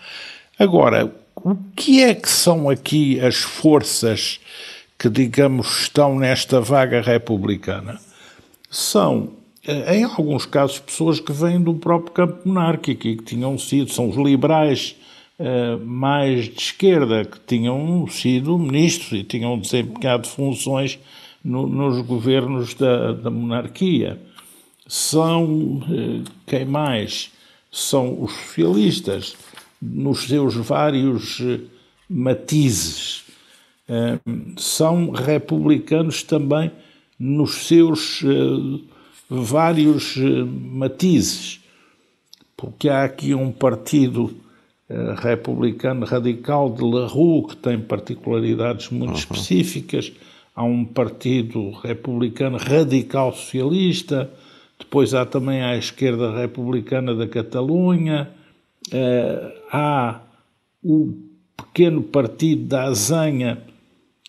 Agora, 0.59 1.11
o 1.35 1.57
que 1.75 2.03
é 2.03 2.15
que 2.15 2.29
são 2.29 2.69
aqui 2.69 3.19
as 3.19 3.37
forças 3.37 4.39
que, 4.99 5.09
digamos, 5.09 5.83
estão 5.83 6.19
nesta 6.19 6.61
vaga 6.61 7.01
republicana? 7.01 8.01
São, 8.71 9.33
eh, 9.67 9.99
em 9.99 10.05
alguns 10.05 10.47
casos, 10.47 10.79
pessoas 10.79 11.21
que 11.21 11.33
vêm 11.33 11.61
do 11.61 11.75
próprio 11.75 12.13
campo 12.13 12.49
monárquico 12.49 13.07
e 13.07 13.17
que 13.17 13.25
tinham 13.25 13.59
sido, 13.59 13.93
são 13.93 14.09
os 14.09 14.17
liberais 14.17 14.97
uh, 15.39 15.85
mais 15.85 16.45
de 16.47 16.61
esquerda, 16.61 17.25
que 17.25 17.39
tinham 17.47 18.07
sido 18.09 18.59
ministros 18.59 19.13
e 19.13 19.25
tinham 19.25 19.59
desempenhado 19.59 20.29
funções 20.29 20.99
no, 21.45 21.67
nos 21.67 22.05
governos 22.07 22.75
da, 22.75 23.13
da 23.13 23.31
monarquia. 23.31 24.19
São, 24.87 25.45
uh, 25.45 26.25
quem 26.47 26.65
mais? 26.65 27.31
São 27.71 28.23
os 28.23 28.33
socialistas 28.33 29.37
nos 29.83 30.27
seus 30.27 30.55
vários 30.55 31.41
eh, 31.41 31.61
matizes. 32.09 33.24
Eh, 33.87 34.19
são 34.57 35.11
republicanos 35.11 36.23
também 36.23 36.71
nos 37.19 37.67
seus 37.67 38.23
eh, 38.25 38.81
vários 39.29 40.17
matizes, 40.17 41.61
porque 42.57 42.89
há 42.89 43.05
aqui 43.05 43.35
um 43.35 43.53
partido 43.53 44.35
republicano 45.17 46.05
radical 46.05 46.71
de 46.71 46.85
La 46.85 47.07
Rue 47.07 47.49
que 47.49 47.57
tem 47.57 47.81
particularidades 47.81 48.91
muito 48.91 49.13
uhum. 49.13 49.17
específicas, 49.17 50.13
há 50.55 50.63
um 50.63 50.85
partido 50.85 51.71
republicano 51.71 52.59
radical 52.59 53.33
socialista, 53.33 54.31
depois 54.79 55.15
há 55.15 55.25
também 55.25 55.63
a 55.63 55.77
esquerda 55.77 56.37
republicana 56.39 57.15
da 57.15 57.27
Catalunha, 57.27 58.31
há 59.73 60.21
o 60.83 61.15
pequeno 61.57 62.03
partido 62.03 62.67
da 62.67 62.85
Azanha 62.85 63.59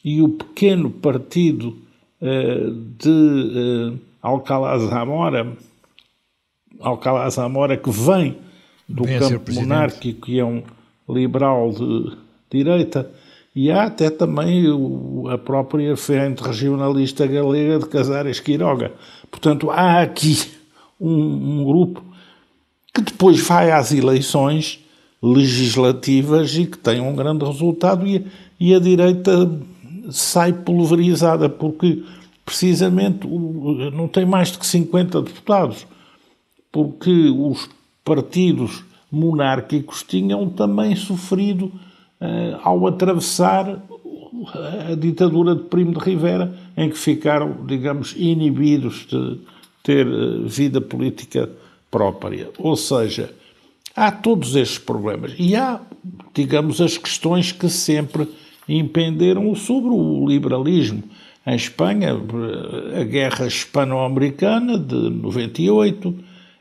e 0.06 0.22
o 0.22 0.30
pequeno 0.30 0.92
partido 0.92 1.76
uh, 2.22 2.72
de 2.96 3.10
uh, 3.10 4.00
Alcalá 4.22 4.78
Zamora, 4.78 5.52
Alcalá 6.80 7.28
Zamora 7.32 7.76
que 7.76 7.90
vem 7.90 8.38
do 8.88 9.04
campo 9.04 9.52
monárquico 9.52 10.30
e 10.30 10.40
é 10.40 10.46
um 10.46 10.62
liberal 11.10 11.72
de 11.72 12.16
direita, 12.52 13.10
E 13.56 13.72
há 13.72 13.86
até 13.86 14.12
também 14.12 14.70
o, 14.70 15.28
a 15.30 15.40
própria 15.40 15.98
Frente 15.98 16.44
Regionalista 16.44 17.26
Galega 17.26 17.80
de 17.80 17.88
Casares 17.88 18.40
Quiroga. 18.40 18.92
Portanto, 19.32 19.72
há 19.72 20.02
aqui 20.02 20.38
um, 21.02 21.62
um 21.62 21.64
grupo 21.64 22.04
que 22.94 23.02
depois 23.02 23.42
vai 23.42 23.72
às 23.72 23.92
eleições 23.92 24.80
legislativas 25.22 26.56
e 26.56 26.68
que 26.68 26.78
tem 26.78 27.02
um 27.02 27.16
grande 27.16 27.44
resultado 27.44 28.06
e, 28.06 28.26
e 28.60 28.76
a 28.76 28.80
direita 28.80 29.50
sai 30.10 30.54
pulverizada 30.54 31.50
porque 31.50 32.04
precisamente 32.46 33.28
não 33.28 34.08
tem 34.08 34.26
mais 34.26 34.52
de 34.52 34.60
que 34.60 34.66
50 34.66 35.22
deputados 35.22 35.88
porque 36.72 37.30
os 37.30 37.70
partidos 38.04 38.84
monárquicos 39.10 40.04
tinham 40.04 40.50
também 40.50 40.94
sofrido 40.94 41.66
uh, 41.66 42.60
ao 42.62 42.86
atravessar 42.86 43.82
a 44.92 44.96
ditadura 44.96 45.56
de 45.56 45.64
Primo 45.64 45.94
de 45.94 46.00
Rivera, 46.00 46.54
em 46.76 46.90
que 46.90 46.98
ficaram, 46.98 47.66
digamos, 47.66 48.14
inibidos 48.18 49.08
de 49.08 49.40
ter 49.82 50.06
uh, 50.06 50.46
vida 50.46 50.82
política 50.82 51.50
própria. 51.90 52.50
Ou 52.58 52.76
seja, 52.76 53.34
há 53.96 54.12
todos 54.12 54.56
estes 54.58 54.78
problemas. 54.78 55.34
E 55.40 55.56
há, 55.56 55.80
digamos, 56.34 56.82
as 56.82 56.98
questões 56.98 57.54
que 57.54 57.70
sempre 57.70 58.28
impenderam 58.68 59.54
sobre 59.56 59.90
o 59.90 60.28
liberalismo. 60.28 61.04
Em 61.46 61.56
Espanha, 61.56 62.14
a 63.00 63.04
Guerra 63.04 63.46
Hispano-Americana 63.46 64.80
de 64.80 65.10
98, 65.10 66.16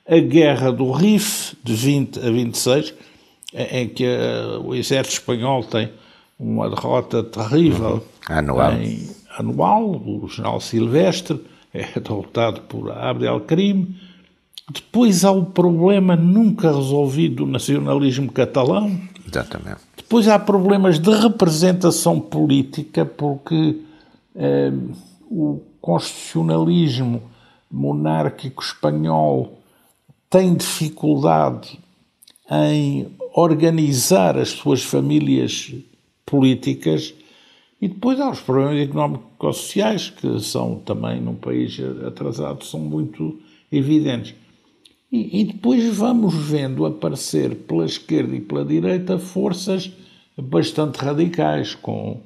a 0.07 0.19
Guerra 0.19 0.71
do 0.71 0.91
Rif 0.93 1.57
de 1.65 1.73
20 1.73 2.19
a 2.19 2.31
26, 2.31 2.95
em 3.55 3.89
que 3.89 4.05
uh, 4.05 4.61
o 4.61 4.75
exército 4.75 5.21
espanhol 5.21 5.65
tem 5.65 5.91
uma 6.39 6.69
derrota 6.69 7.23
terrível 7.23 8.05
uhum. 8.29 8.37
anual. 8.37 8.73
Em, 8.75 9.09
anual. 9.39 9.91
O 9.91 10.29
general 10.29 10.61
Silvestre 10.61 11.41
é 11.73 11.99
derrotado 11.99 12.63
por 12.63 12.91
Abdelkrim. 12.91 13.95
Depois 14.73 15.25
há 15.25 15.31
o 15.31 15.45
problema 15.45 16.17
nunca 16.17 16.73
resolvido 16.73 17.45
do 17.45 17.47
nacionalismo 17.47 18.31
catalão. 18.33 18.99
Exatamente. 19.27 19.94
Depois 20.15 20.29
há 20.29 20.39
problemas 20.39 21.01
de 21.01 21.11
representação 21.11 22.21
política, 22.21 23.05
porque 23.05 23.81
eh, 24.37 24.73
o 25.29 25.61
constitucionalismo 25.81 27.21
monárquico 27.69 28.63
espanhol 28.63 29.59
tem 30.31 30.55
dificuldade 30.55 31.81
em 32.49 33.09
organizar 33.35 34.39
as 34.39 34.51
suas 34.51 34.85
famílias 34.85 35.75
políticas 36.25 37.13
e 37.83 37.89
depois 37.89 38.21
há 38.21 38.31
os 38.31 38.39
problemas 38.39 38.89
económico-sociais 38.89 40.11
que 40.11 40.39
são 40.39 40.77
também 40.77 41.21
num 41.21 41.35
país 41.35 41.77
atrasado 42.07 42.65
são 42.65 42.79
muito 42.79 43.41
evidentes. 43.73 44.37
E, 45.11 45.41
e 45.41 45.45
depois 45.45 45.85
vamos 45.97 46.33
vendo 46.35 46.87
aparecer 46.87 47.57
pela 47.67 47.85
esquerda 47.85 48.37
e 48.37 48.41
pela 48.41 48.65
direita 48.65 49.19
forças 49.19 49.91
bastante 50.37 50.97
radicais 50.97 51.75
com 51.75 52.21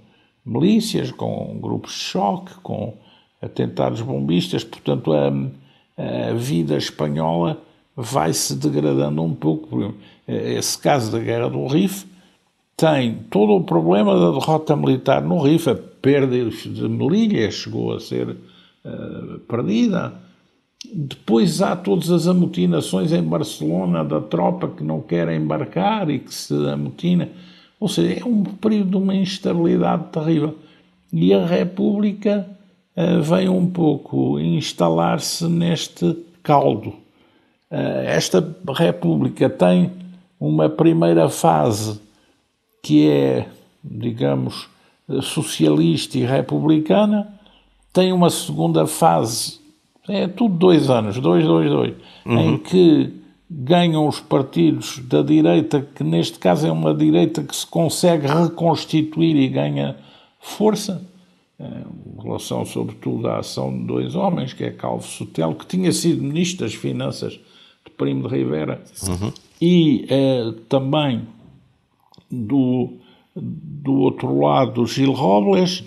milícias, 0.44 1.10
com 1.10 1.58
grupos 1.60 1.92
de 1.92 1.98
choque, 1.98 2.54
com 2.62 2.94
atentados 3.40 4.00
bombistas, 4.00 4.64
portanto 4.64 5.12
a, 5.12 5.28
a 6.30 6.32
vida 6.34 6.76
espanhola 6.76 7.60
vai 7.94 8.32
se 8.32 8.54
degradando 8.54 9.22
um 9.22 9.34
pouco. 9.34 9.94
Esse 10.26 10.78
caso 10.78 11.12
da 11.12 11.18
Guerra 11.18 11.50
do 11.50 11.66
Rif 11.66 12.06
tem 12.76 13.24
todo 13.28 13.54
o 13.54 13.64
problema 13.64 14.18
da 14.18 14.38
derrota 14.38 14.76
militar 14.76 15.20
no 15.20 15.42
Rif, 15.42 15.68
a 15.68 15.74
perda 15.74 16.48
de 16.48 16.88
Melilha 16.88 17.50
chegou 17.50 17.92
a 17.92 18.00
ser 18.00 18.28
uh, 18.28 19.38
perdida. 19.48 20.14
Depois 20.94 21.60
há 21.60 21.74
todas 21.74 22.08
as 22.08 22.28
amotinações 22.28 23.12
em 23.12 23.22
Barcelona 23.22 24.04
da 24.04 24.20
tropa 24.20 24.68
que 24.68 24.84
não 24.84 25.00
quer 25.00 25.28
embarcar 25.28 26.08
e 26.08 26.20
que 26.20 26.32
se 26.32 26.54
amotina. 26.68 27.28
Ou 27.80 27.88
seja, 27.88 28.20
é 28.20 28.24
um 28.24 28.42
período 28.42 28.90
de 28.90 28.96
uma 28.96 29.14
instabilidade 29.14 30.04
terrível. 30.12 30.56
E 31.12 31.32
a 31.32 31.46
República 31.46 32.48
uh, 32.96 33.22
vem 33.22 33.48
um 33.48 33.68
pouco 33.68 34.38
instalar-se 34.38 35.46
neste 35.46 36.16
caldo. 36.42 36.88
Uh, 37.70 38.02
esta 38.06 38.56
República 38.74 39.48
tem 39.48 39.92
uma 40.40 40.68
primeira 40.68 41.28
fase 41.28 42.00
que 42.82 43.08
é, 43.08 43.48
digamos, 43.82 44.68
socialista 45.22 46.18
e 46.18 46.24
republicana, 46.24 47.28
tem 47.92 48.12
uma 48.12 48.30
segunda 48.30 48.86
fase, 48.86 49.58
é 50.08 50.28
tudo 50.28 50.54
dois 50.54 50.88
anos, 50.90 51.18
dois, 51.18 51.44
dois, 51.44 51.70
dois, 51.70 51.94
uhum. 52.24 52.40
em 52.40 52.58
que 52.58 53.12
ganham 53.50 54.06
os 54.06 54.20
partidos 54.20 54.98
da 54.98 55.22
direita, 55.22 55.80
que 55.94 56.04
neste 56.04 56.38
caso 56.38 56.66
é 56.66 56.72
uma 56.72 56.94
direita 56.94 57.42
que 57.42 57.56
se 57.56 57.66
consegue 57.66 58.26
reconstituir 58.26 59.36
e 59.36 59.48
ganha 59.48 59.96
força, 60.38 61.02
é, 61.58 61.64
em 61.64 62.22
relação 62.22 62.64
sobretudo 62.64 63.26
à 63.28 63.38
ação 63.38 63.76
de 63.76 63.84
dois 63.84 64.14
homens, 64.14 64.52
que 64.52 64.64
é 64.64 64.70
Calvo 64.70 65.06
Sotelo, 65.06 65.54
que 65.54 65.66
tinha 65.66 65.92
sido 65.92 66.22
ministro 66.22 66.66
das 66.66 66.74
Finanças 66.74 67.32
de 67.32 67.90
Primo 67.96 68.28
de 68.28 68.34
Rivera, 68.34 68.82
uhum. 69.08 69.32
e 69.60 70.06
eh, 70.08 70.52
também 70.68 71.26
do, 72.30 72.92
do 73.34 73.94
outro 73.94 74.40
lado 74.40 74.86
Gil 74.86 75.12
Robles 75.12 75.84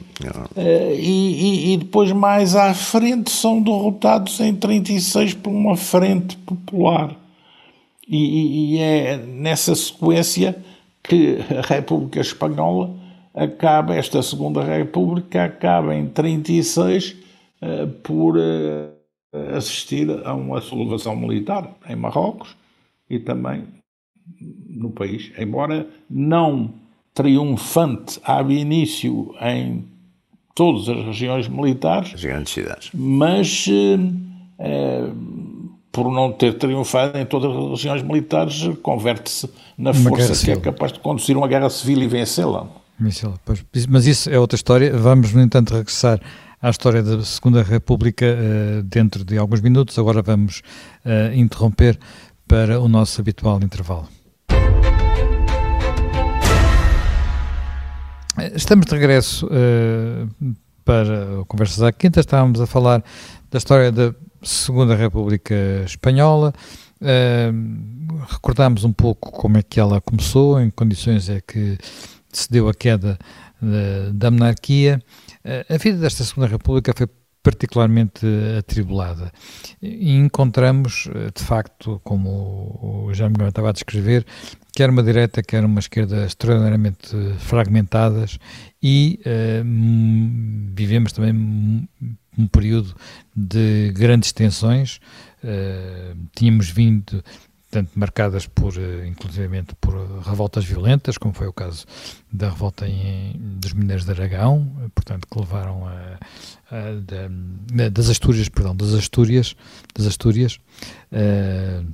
eh, 0.55 0.95
e, 0.99 1.73
e, 1.73 1.77
depois 1.77 2.11
mais 2.11 2.55
à 2.55 2.73
frente 2.73 3.29
são 3.29 3.61
derrotados 3.61 4.39
em 4.39 4.55
36 4.55 5.35
por 5.35 5.51
uma 5.51 5.77
frente 5.77 6.35
popular 6.37 7.15
e, 8.17 8.75
e 8.75 8.79
é 8.79 9.17
nessa 9.17 9.73
sequência 9.73 10.55
que 11.01 11.37
a 11.57 11.61
República 11.61 12.19
Espanhola 12.19 12.95
acaba, 13.33 13.95
esta 13.95 14.21
Segunda 14.21 14.63
República 14.63 15.45
acaba 15.45 15.95
em 15.95 16.07
36 16.07 17.15
eh, 17.61 17.85
por 18.03 18.37
assistir 19.55 20.09
a 20.25 20.33
uma 20.33 20.59
sublevação 20.59 21.15
militar 21.15 21.73
em 21.87 21.95
Marrocos 21.95 22.55
e 23.09 23.17
também 23.19 23.63
no 24.69 24.91
país, 24.91 25.31
embora 25.37 25.87
não 26.09 26.73
triunfante 27.13 28.19
há 28.23 28.41
início 28.41 29.33
em 29.41 29.85
todas 30.55 30.89
as 30.89 31.05
regiões 31.05 31.47
militares, 31.47 32.13
as 32.13 32.23
grandes 32.23 32.53
cidades, 32.53 32.89
mas 32.93 33.65
é, 34.59 35.09
por 35.91 36.09
não 36.09 36.31
ter 36.31 36.57
triunfado 36.57 37.17
em 37.17 37.25
todas 37.25 37.51
as 37.51 37.69
regiões 37.71 38.01
militares, 38.01 38.69
converte-se 38.81 39.49
na 39.77 39.91
uma 39.91 40.09
força 40.09 40.45
que 40.45 40.51
é 40.51 40.55
capaz 40.55 40.93
de 40.93 40.99
conduzir 40.99 41.35
uma 41.35 41.47
guerra 41.47 41.69
civil 41.69 42.01
e 42.01 42.07
vencê-la. 42.07 42.67
Mas 43.89 44.05
isso 44.05 44.29
é 44.29 44.39
outra 44.39 44.55
história. 44.55 44.95
Vamos, 44.95 45.33
no 45.33 45.41
entanto, 45.41 45.73
regressar 45.73 46.19
à 46.61 46.69
história 46.69 47.03
da 47.03 47.21
Segunda 47.23 47.63
República 47.63 48.25
uh, 48.25 48.83
dentro 48.83 49.25
de 49.25 49.37
alguns 49.37 49.59
minutos. 49.59 49.97
Agora 49.97 50.21
vamos 50.21 50.61
uh, 51.03 51.33
interromper 51.35 51.99
para 52.47 52.79
o 52.79 52.87
nosso 52.87 53.19
habitual 53.19 53.59
intervalo. 53.61 54.07
Estamos 58.55 58.85
de 58.85 58.93
regresso 58.93 59.47
para 60.85 61.43
Conversas 61.47 61.83
à 61.83 61.91
Quinta. 61.91 62.21
Estávamos 62.21 62.61
a 62.61 62.65
falar 62.65 63.03
da 63.49 63.57
história 63.57 63.91
da 63.91 64.13
Segunda 64.41 64.95
República 64.95 65.55
Espanhola. 65.85 66.53
Uh, 67.01 68.23
recordámos 68.27 68.83
um 68.83 68.93
pouco 68.93 69.31
como 69.31 69.57
é 69.57 69.63
que 69.63 69.79
ela 69.79 69.99
começou, 70.01 70.59
em 70.59 70.69
que 70.69 70.75
condições 70.75 71.29
é 71.29 71.41
que 71.41 71.77
se 72.31 72.51
deu 72.51 72.69
a 72.69 72.73
queda 72.73 73.17
da, 74.13 74.31
monarquia. 74.31 75.01
Uh, 75.43 75.73
a 75.73 75.77
vida 75.77 75.97
desta 75.97 76.23
Segunda 76.23 76.47
República 76.47 76.93
foi 76.95 77.07
particularmente 77.43 78.25
atribulada. 78.57 79.31
E 79.81 80.15
encontramos, 80.15 81.09
eh, 81.13 81.31
de 81.35 81.43
facto, 81.43 81.99
como 82.03 83.07
o 83.07 83.13
Jaime 83.13 83.35
Gomes 83.35 83.49
estava 83.49 83.69
a 83.69 83.71
descrever, 83.71 84.25
quer 84.73 84.89
uma 84.89 85.01
direita, 85.01 85.41
quer 85.41 85.65
uma 85.65 85.79
esquerda 85.79 86.25
extraordinariamente 86.25 87.15
fragmentadas 87.39 88.37
e 88.81 89.19
uh, 89.25 90.73
vivemos 90.73 91.11
também 91.11 91.87
um 92.37 92.47
período 92.47 92.95
de 93.35 93.91
grandes 93.93 94.31
tensões. 94.31 94.99
Uh, 95.43 96.15
tínhamos 96.35 96.69
vindo 96.69 97.23
tanto 97.71 97.97
marcadas 97.97 98.45
por, 98.45 98.77
eh, 98.77 99.07
inclusivamente, 99.07 99.73
por 99.79 99.93
revoltas 100.21 100.65
violentas, 100.65 101.17
como 101.17 101.33
foi 101.33 101.47
o 101.47 101.53
caso 101.53 101.85
da 102.31 102.49
revolta 102.49 102.85
em, 102.85 103.33
dos 103.59 103.71
mineiros 103.71 104.03
de 104.03 104.11
Aragão, 104.11 104.69
portanto, 104.93 105.25
que 105.25 105.39
levaram 105.39 105.87
a, 105.87 106.19
a, 106.69 107.89
das 107.89 108.09
Astúrias, 108.09 108.49
perdão, 108.49 108.75
das 108.75 108.93
Astúrias, 108.93 109.55
das 109.95 110.05
Astúrias, 110.05 110.59
uh, 111.13 111.87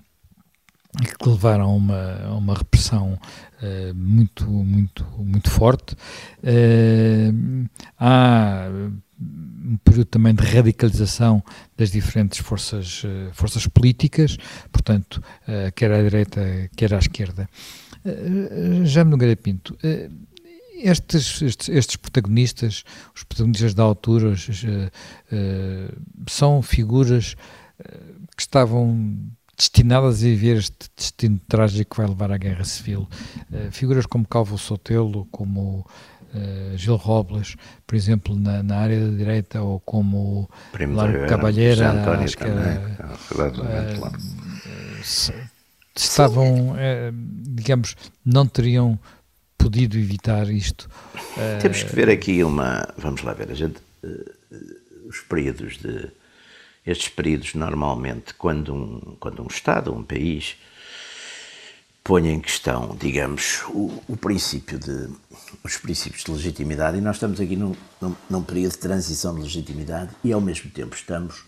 que 1.20 1.30
levaram 1.30 1.66
a 1.66 1.74
uma, 1.74 2.26
a 2.26 2.34
uma 2.34 2.56
repressão 2.56 3.14
uh, 3.14 3.94
muito, 3.94 4.50
muito, 4.50 5.06
muito 5.20 5.52
forte. 5.52 5.96
Uh, 6.42 7.70
há 8.00 8.68
um 9.20 9.78
período 9.84 10.06
também 10.06 10.34
de 10.34 10.44
radicalização 10.44 11.44
das 11.76 11.92
diferentes 11.92 12.40
forças, 12.40 13.04
uh, 13.04 13.32
forças 13.34 13.68
políticas, 13.68 14.38
portanto, 14.72 15.22
quer 15.76 15.92
à 15.92 16.02
direita, 16.02 16.70
quer 16.76 16.94
à 16.94 17.00
esquerda. 17.00 17.50
Já 18.84 19.04
me 19.04 19.12
Nogueira 19.12 19.36
Pinto, 19.36 19.78
estes, 20.76 21.42
estes, 21.42 21.70
estes, 21.70 21.96
protagonistas, 21.98 22.84
os 23.14 23.24
protagonistas 23.24 23.74
da 23.74 23.84
altura, 23.84 24.34
são 26.28 26.62
figuras 26.62 27.36
que 28.36 28.42
estavam 28.42 29.18
destinadas 29.58 30.20
a 30.20 30.28
viver 30.28 30.58
este 30.58 30.88
destino 30.96 31.40
trágico 31.50 31.96
que 31.96 32.02
vai 32.02 32.08
levar 32.08 32.32
à 32.32 32.38
guerra 32.38 32.64
civil. 32.64 33.10
Figuras 33.72 34.06
como 34.06 34.26
Calvo 34.28 34.58
Sotelo, 34.58 35.28
como 35.32 35.86
uh, 36.34 36.78
Gil 36.78 36.96
Robles, 36.96 37.56
por 37.86 37.96
exemplo, 37.96 38.36
na, 38.36 38.64
na, 38.64 38.78
área 38.78 39.00
da 39.00 39.16
direita, 39.16 39.62
ou 39.62 39.80
como 39.80 40.50
Largo 40.74 41.28
Cabalheira, 41.28 41.92
acho 42.22 42.38
que 42.38 42.44
uh, 42.46 44.12
estavam, 45.96 46.76
digamos, 47.44 47.96
não 48.26 48.46
teriam 48.46 49.00
podido 49.58 49.98
evitar 49.98 50.50
isto. 50.50 50.90
Temos 51.62 51.84
que 51.84 51.96
ver 51.96 52.10
aqui 52.10 52.44
uma, 52.44 52.88
vamos 52.98 53.24
lá 53.24 53.34
ver, 53.34 53.50
a 53.52 53.56
gente, 53.56 53.78
os 55.08 55.20
períodos 55.22 55.78
de 55.78 56.12
estes 56.88 57.10
períodos, 57.10 57.54
normalmente, 57.54 58.34
quando 58.34 58.74
um, 58.74 59.18
quando 59.20 59.44
um 59.44 59.48
Estado, 59.48 59.94
um 59.94 60.04
país, 60.04 60.56
põe 62.08 62.30
em 62.30 62.40
questão, 62.40 62.96
digamos, 62.98 63.64
o, 63.68 64.02
o 64.08 64.16
princípio 64.16 64.80
de, 64.80 65.10
os 65.62 65.78
princípios 65.78 66.24
de 66.24 66.32
legitimidade, 66.32 66.98
e 66.98 67.02
nós 67.02 67.18
estamos 67.18 67.38
aqui 67.42 67.58
num, 67.58 67.76
num, 68.00 68.16
num 68.30 68.42
período 68.42 68.72
de 68.72 68.78
transição 68.78 69.36
de 69.36 69.42
legitimidade 69.42 70.12
e, 70.24 70.32
ao 70.32 70.40
mesmo 70.40 70.72
tempo, 70.72 70.96
estamos 70.96 71.44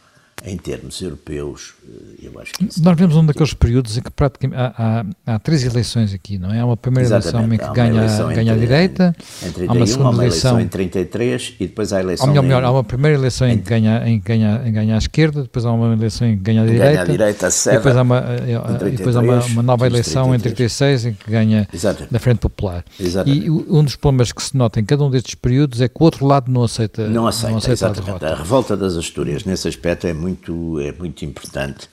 em 0.45 0.57
termos 0.57 1.01
europeus, 1.01 1.73
eh, 1.87 2.27
eu 2.27 2.39
acho 2.39 2.53
que 2.53 2.65
isso 2.65 2.83
Nós 2.83 2.97
vemos 2.97 3.15
um 3.15 3.25
daqueles 3.25 3.53
períodos 3.53 3.97
em 3.97 4.01
que 4.01 4.11
praticamente 4.11 4.59
há, 4.59 5.03
há, 5.25 5.33
há 5.35 5.39
três 5.39 5.63
eleições 5.63 6.13
aqui, 6.13 6.37
não 6.37 6.53
é? 6.53 6.59
Há 6.59 6.65
uma 6.65 6.77
primeira 6.77 7.07
Exatamente. 7.07 7.37
eleição 7.37 7.53
em 7.53 7.57
que 7.57 7.75
ganha, 7.75 8.33
ganha 8.35 8.41
entre, 8.41 8.51
a 8.51 8.55
direita, 8.55 9.15
em 9.43 9.51
31, 9.51 9.69
há 9.69 9.73
uma 9.73 9.87
segunda 9.87 10.09
uma 10.09 10.23
eleição, 10.23 10.51
eleição, 10.51 10.59
em 10.61 10.67
33 10.67 11.55
e 11.59 11.67
depois 11.67 11.93
há 11.93 11.97
a 11.97 11.99
eleição. 12.01 12.25
Ou 12.25 12.31
melhor, 12.31 12.43
melhor, 12.43 12.63
há 12.63 12.71
uma 12.71 12.83
primeira 12.83 13.17
eleição 13.17 13.47
em, 13.47 13.53
em, 13.53 13.57
que 13.57 13.69
ganha, 13.69 14.07
em, 14.07 14.19
ganha, 14.19 14.61
em 14.65 14.71
ganha 14.71 14.95
a 14.95 14.97
esquerda, 14.97 15.43
depois 15.43 15.65
há 15.65 15.71
uma 15.71 15.93
eleição 15.93 16.27
em 16.27 16.37
que 16.37 16.43
ganha 16.43 16.61
a 16.61 16.65
direita, 16.65 16.85
ganha 16.85 17.01
a 17.01 17.05
direita 17.05 17.47
e 17.47 17.71
depois 17.71 17.97
há 17.97 18.01
uma, 18.01 18.21
33, 18.21 18.81
eh, 18.81 18.97
depois 18.97 19.15
há 19.15 19.21
uma, 19.21 19.45
uma 19.45 19.63
nova 19.63 19.87
eleição 19.87 20.29
33. 20.29 20.39
em 20.39 20.55
36 20.55 21.05
em 21.05 21.13
que 21.13 21.31
ganha 21.31 21.67
Exatamente. 21.73 22.11
da 22.11 22.19
Frente 22.19 22.39
Popular. 22.39 22.83
Exatamente. 22.99 23.45
E 23.45 23.49
um 23.49 23.83
dos 23.83 23.95
problemas 23.95 24.31
que 24.31 24.41
se 24.41 24.55
nota 24.55 24.79
em 24.79 24.85
cada 24.85 25.03
um 25.03 25.09
destes 25.09 25.35
períodos 25.35 25.81
é 25.81 25.87
que 25.87 25.95
o 25.99 26.03
outro 26.03 26.25
lado 26.25 26.51
não 26.51 26.63
aceita, 26.63 27.07
não 27.07 27.27
aceita, 27.27 27.51
não 27.51 27.57
aceita 27.57 27.87
a 27.87 27.89
derrota. 27.89 28.27
A 28.27 28.35
revolta 28.35 28.77
das 28.77 28.95
Astúrias, 28.95 29.43
nesse 29.43 29.67
aspecto, 29.67 30.07
é 30.07 30.13
muito, 30.13 30.28
é 30.29 30.91
muito 30.91 30.99
muito 30.99 31.25
importante 31.25 31.89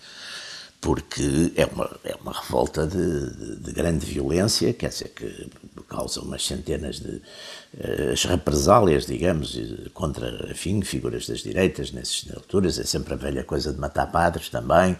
porque 0.80 1.52
é 1.56 1.66
uma, 1.66 1.98
é 2.04 2.14
uma 2.14 2.32
revolta 2.32 2.86
de, 2.86 3.30
de, 3.30 3.56
de, 3.56 3.72
grande 3.72 4.06
violência, 4.06 4.72
quer 4.72 4.90
dizer, 4.90 5.08
que 5.08 5.50
causa 5.88 6.20
umas 6.20 6.46
centenas 6.46 7.00
de 7.00 7.16
uh, 7.16 8.12
as 8.12 8.24
represálias, 8.24 9.06
digamos, 9.06 9.58
contra, 9.92 10.48
enfim, 10.50 10.82
figuras 10.82 11.26
das 11.26 11.40
direitas 11.40 11.90
nessas 11.90 12.30
alturas, 12.32 12.78
é 12.78 12.84
sempre 12.84 13.14
a 13.14 13.16
velha 13.16 13.42
coisa 13.42 13.72
de 13.72 13.80
matar 13.80 14.06
padres 14.12 14.48
também, 14.48 14.96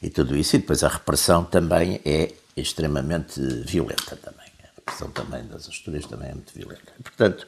e 0.00 0.10
tudo 0.10 0.36
isso, 0.36 0.54
e 0.54 0.58
depois 0.60 0.84
a 0.84 0.88
repressão 0.88 1.44
também 1.44 2.00
é 2.04 2.32
extremamente 2.56 3.40
violenta 3.40 4.16
também, 4.16 4.46
a 4.62 4.68
repressão 4.76 5.10
também 5.10 5.44
das 5.46 5.68
Astúrias 5.68 6.06
também 6.06 6.30
é 6.30 6.34
muito 6.34 6.52
violenta. 6.54 6.92
Portanto, 7.02 7.46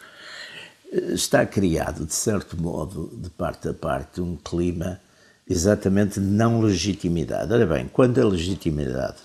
eh, 0.92 1.12
está 1.12 1.46
criado, 1.46 2.04
de 2.04 2.14
certo 2.14 2.60
modo, 2.60 3.12
de 3.14 3.30
parte 3.30 3.68
a 3.68 3.74
parte, 3.74 4.20
um 4.20 4.36
clima 4.36 5.00
exatamente 5.48 6.18
não 6.18 6.60
legitimidade. 6.60 7.52
Ora 7.52 7.66
bem, 7.66 7.88
quando 7.88 8.20
a 8.20 8.24
legitimidade, 8.24 9.18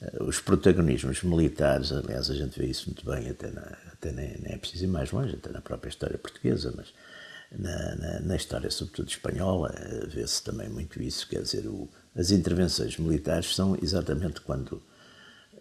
eh, 0.00 0.22
os 0.22 0.40
protagonismos 0.40 1.22
militares, 1.22 1.92
aliás, 1.92 2.30
a 2.30 2.34
gente 2.34 2.58
vê 2.58 2.66
isso 2.66 2.86
muito 2.86 3.04
bem, 3.04 3.28
até, 3.28 3.50
na, 3.50 3.76
até 3.92 4.12
nem, 4.12 4.38
nem, 4.40 4.54
é 4.54 4.58
preciso 4.58 4.84
ir 4.84 4.88
mais 4.88 5.10
longe, 5.12 5.34
até 5.34 5.50
na 5.50 5.60
própria 5.60 5.90
história 5.90 6.16
portuguesa, 6.18 6.72
mas 6.74 6.92
na, 7.52 7.96
na, 7.96 8.20
na 8.20 8.36
história, 8.36 8.70
sobretudo 8.70 9.08
espanhola, 9.08 9.74
eh, 9.76 10.06
vê-se 10.06 10.42
também 10.42 10.68
muito 10.68 11.02
isso. 11.02 11.28
Quer 11.28 11.42
dizer, 11.42 11.66
o, 11.66 11.88
as 12.14 12.30
intervenções 12.30 12.96
militares 12.96 13.54
são 13.54 13.76
exatamente 13.82 14.40
quando 14.40 14.82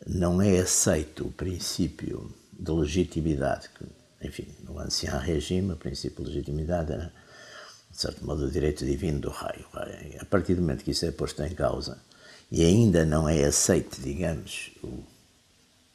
não 0.07 0.41
é 0.41 0.59
aceito 0.59 1.27
o 1.27 1.31
princípio 1.31 2.33
de 2.57 2.71
legitimidade, 2.71 3.69
que, 3.69 3.85
enfim, 4.25 4.47
no 4.63 4.79
ancião 4.79 5.19
regime, 5.19 5.73
o 5.73 5.77
princípio 5.77 6.23
de 6.23 6.29
legitimidade 6.31 6.93
era 6.93 7.11
de 7.95 8.01
certo 8.01 8.25
modo, 8.25 8.45
o 8.45 8.51
direito 8.51 8.85
divino 8.85 9.19
do 9.21 9.29
rei. 9.29 9.65
A 10.19 10.25
partir 10.25 10.55
do 10.55 10.61
momento 10.61 10.83
que 10.83 10.91
isso 10.91 11.05
é 11.05 11.11
posto 11.11 11.41
em 11.43 11.55
causa 11.55 11.97
e 12.51 12.63
ainda 12.63 13.05
não 13.05 13.27
é 13.27 13.45
aceito, 13.45 14.01
digamos, 14.01 14.71
o, 14.83 15.03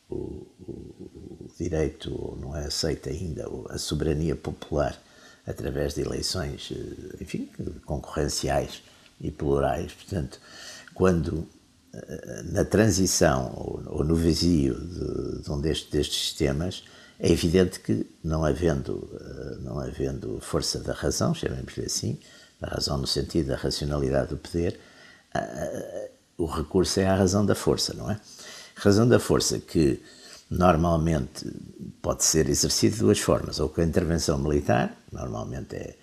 o, 0.08 0.14
o 0.14 1.50
direito, 1.58 2.10
ou 2.10 2.38
não 2.38 2.56
é 2.56 2.64
aceita 2.64 3.10
ainda 3.10 3.46
a 3.68 3.76
soberania 3.76 4.34
popular 4.34 4.98
através 5.46 5.94
de 5.94 6.00
eleições, 6.00 6.72
eh, 6.72 7.22
enfim, 7.22 7.50
concorrenciais 7.84 8.82
e 9.20 9.30
plurais. 9.30 9.92
Portanto, 9.92 10.40
quando 10.94 11.46
eh, 11.92 12.42
na 12.44 12.64
transição 12.64 13.52
ou, 13.86 14.02
no 14.02 14.16
vazio 14.16 14.74
de, 14.74 15.42
de 15.42 15.50
um 15.50 15.60
destes, 15.60 15.90
destes 15.90 16.18
sistemas, 16.18 16.82
é 17.20 17.30
evidente 17.30 17.80
que, 17.80 18.06
não 18.24 18.44
havendo, 18.44 19.08
eh, 19.20 19.56
não 19.60 19.78
havendo 19.78 20.40
força 20.40 20.78
da 20.78 20.94
razão, 20.94 21.34
chamemos-lhe 21.34 21.84
assim, 21.84 22.18
da 22.58 22.68
razão 22.68 22.96
no 22.96 23.06
sentido 23.06 23.48
da 23.48 23.56
racionalidade 23.56 24.30
do 24.30 24.38
poder, 24.38 24.80
eh, 25.34 25.38
eh, 25.38 26.10
o 26.38 26.46
recurso 26.46 26.98
é 26.98 27.06
à 27.06 27.14
razão 27.14 27.44
da 27.44 27.54
força, 27.54 27.92
não 27.92 28.10
é? 28.10 28.18
Razão 28.74 29.06
da 29.06 29.18
força 29.18 29.58
que 29.58 30.02
normalmente 30.50 31.46
pode 32.00 32.24
ser 32.24 32.48
exercida 32.48 32.94
de 32.94 33.02
duas 33.02 33.18
formas, 33.18 33.60
ou 33.60 33.68
com 33.68 33.82
a 33.82 33.84
intervenção 33.84 34.38
militar, 34.38 34.96
normalmente 35.12 35.76
é, 35.76 35.96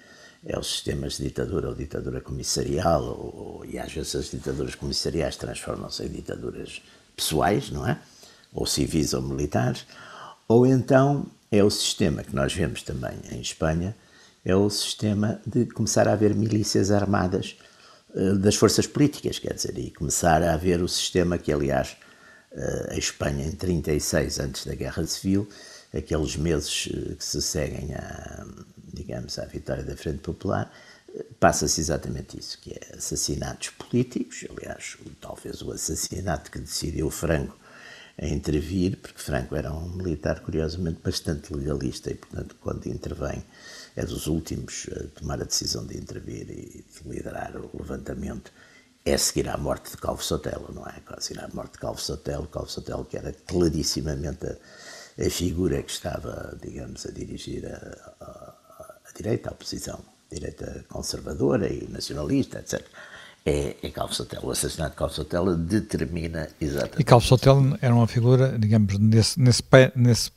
é 0.45 0.59
os 0.59 0.67
sistemas 0.67 1.17
de 1.17 1.23
ditadura 1.23 1.69
ou 1.69 1.73
ditadura 1.73 2.21
comissarial, 2.21 3.03
ou, 3.03 3.65
e 3.65 3.79
às 3.79 3.91
vezes 3.91 4.15
as 4.15 4.29
ditaduras 4.29 4.75
comissariais 4.75 5.35
transformam-se 5.35 6.03
em 6.03 6.09
ditaduras 6.09 6.79
pessoais, 7.15 7.71
não 7.71 7.87
é? 7.87 7.99
Ou 8.53 8.67
civis 8.67 9.13
ou 9.15 9.21
militares, 9.23 9.85
ou 10.47 10.65
então 10.65 11.27
é 11.51 11.63
o 11.63 11.69
sistema 11.69 12.23
que 12.23 12.35
nós 12.35 12.53
vemos 12.53 12.81
também 12.83 13.17
em 13.31 13.41
Espanha, 13.41 13.95
é 14.43 14.55
o 14.55 14.69
sistema 14.69 15.41
de 15.45 15.65
começar 15.65 16.07
a 16.07 16.13
haver 16.13 16.33
milícias 16.33 16.91
armadas 16.91 17.57
uh, 18.15 18.37
das 18.37 18.55
forças 18.55 18.87
políticas, 18.87 19.39
quer 19.39 19.53
dizer, 19.53 19.77
e 19.77 19.91
começar 19.91 20.41
a 20.41 20.53
haver 20.53 20.81
o 20.81 20.87
sistema 20.87 21.37
que, 21.37 21.51
aliás, 21.51 21.97
uh, 22.53 22.91
a 22.91 22.97
Espanha 22.97 23.45
em 23.45 23.51
36, 23.51 24.39
antes 24.39 24.65
da 24.65 24.75
Guerra 24.75 25.05
Civil, 25.05 25.47
aqueles 25.93 26.37
meses 26.37 26.87
uh, 26.87 27.15
que 27.15 27.25
se 27.25 27.41
seguem 27.41 27.93
à, 27.93 28.45
digamos, 28.93 29.37
à 29.37 29.45
vitória 29.45 29.83
da 29.83 29.97
Frente 29.97 30.19
Popular, 30.19 30.71
passa-se 31.39 31.81
exatamente 31.81 32.39
isso, 32.39 32.59
que 32.59 32.71
é 32.71 32.95
assassinatos 32.95 33.69
políticos, 33.69 34.45
aliás, 34.49 34.97
talvez 35.19 35.61
o 35.61 35.71
assassinato 35.71 36.51
que 36.51 36.59
decidiu 36.59 37.09
Franco 37.09 37.57
a 38.19 38.25
intervir, 38.25 38.97
porque 38.97 39.19
Franco 39.19 39.55
era 39.55 39.71
um 39.71 39.89
militar, 39.89 40.39
curiosamente, 40.39 40.99
bastante 41.03 41.53
legalista 41.53 42.09
e, 42.09 42.15
portanto, 42.15 42.55
quando 42.59 42.87
intervém, 42.87 43.43
é 43.95 44.03
dos 44.03 44.25
últimos 44.25 44.87
a 44.91 45.19
tomar 45.19 45.39
a 45.41 45.45
decisão 45.45 45.85
de 45.85 45.97
intervir 45.97 46.49
e 46.49 46.83
de 46.83 47.09
liderar 47.09 47.55
o 47.55 47.69
levantamento. 47.77 48.51
É 49.05 49.17
seguir 49.17 49.47
à 49.49 49.57
morte 49.57 49.91
de 49.91 49.97
Calvo 49.97 50.23
Sotelo, 50.23 50.73
não 50.73 50.85
é? 50.85 50.95
Seguir 51.19 51.41
à 51.41 51.47
morte 51.53 51.73
de 51.73 51.79
Calvo 51.79 52.01
Sotelo, 52.01 52.47
Calvo 52.47 52.69
Sotelo 52.69 53.05
que 53.05 53.17
era 53.17 53.31
clarissimamente 53.31 54.45
a, 54.47 54.57
a 55.25 55.29
figura 55.29 55.81
que 55.81 55.91
estava, 55.91 56.57
digamos, 56.61 57.05
a 57.05 57.11
dirigir 57.11 57.65
a, 57.67 58.15
a, 58.19 58.95
a 59.05 59.11
direita, 59.15 59.49
a 59.49 59.53
oposição, 59.53 59.99
direita 60.29 60.85
conservadora 60.89 61.71
e 61.71 61.87
nacionalista, 61.87 62.59
etc 62.59 62.83
é, 63.47 63.77
é 63.81 63.89
Calvo 63.89 64.13
Sotelo. 64.13 64.47
O 64.47 64.51
assassinato 64.51 64.91
de 64.91 64.97
Calvo 64.97 65.13
Sotelo 65.13 65.55
determina 65.55 66.49
exatamente. 66.59 66.99
E 66.99 67.03
Calvo 67.03 67.25
Sotelo 67.25 67.77
era 67.81 67.95
uma 67.95 68.05
figura, 68.05 68.57
digamos, 68.59 68.99
nesse, 68.99 69.39
nesse, 69.39 69.63
nesse, 69.95 70.31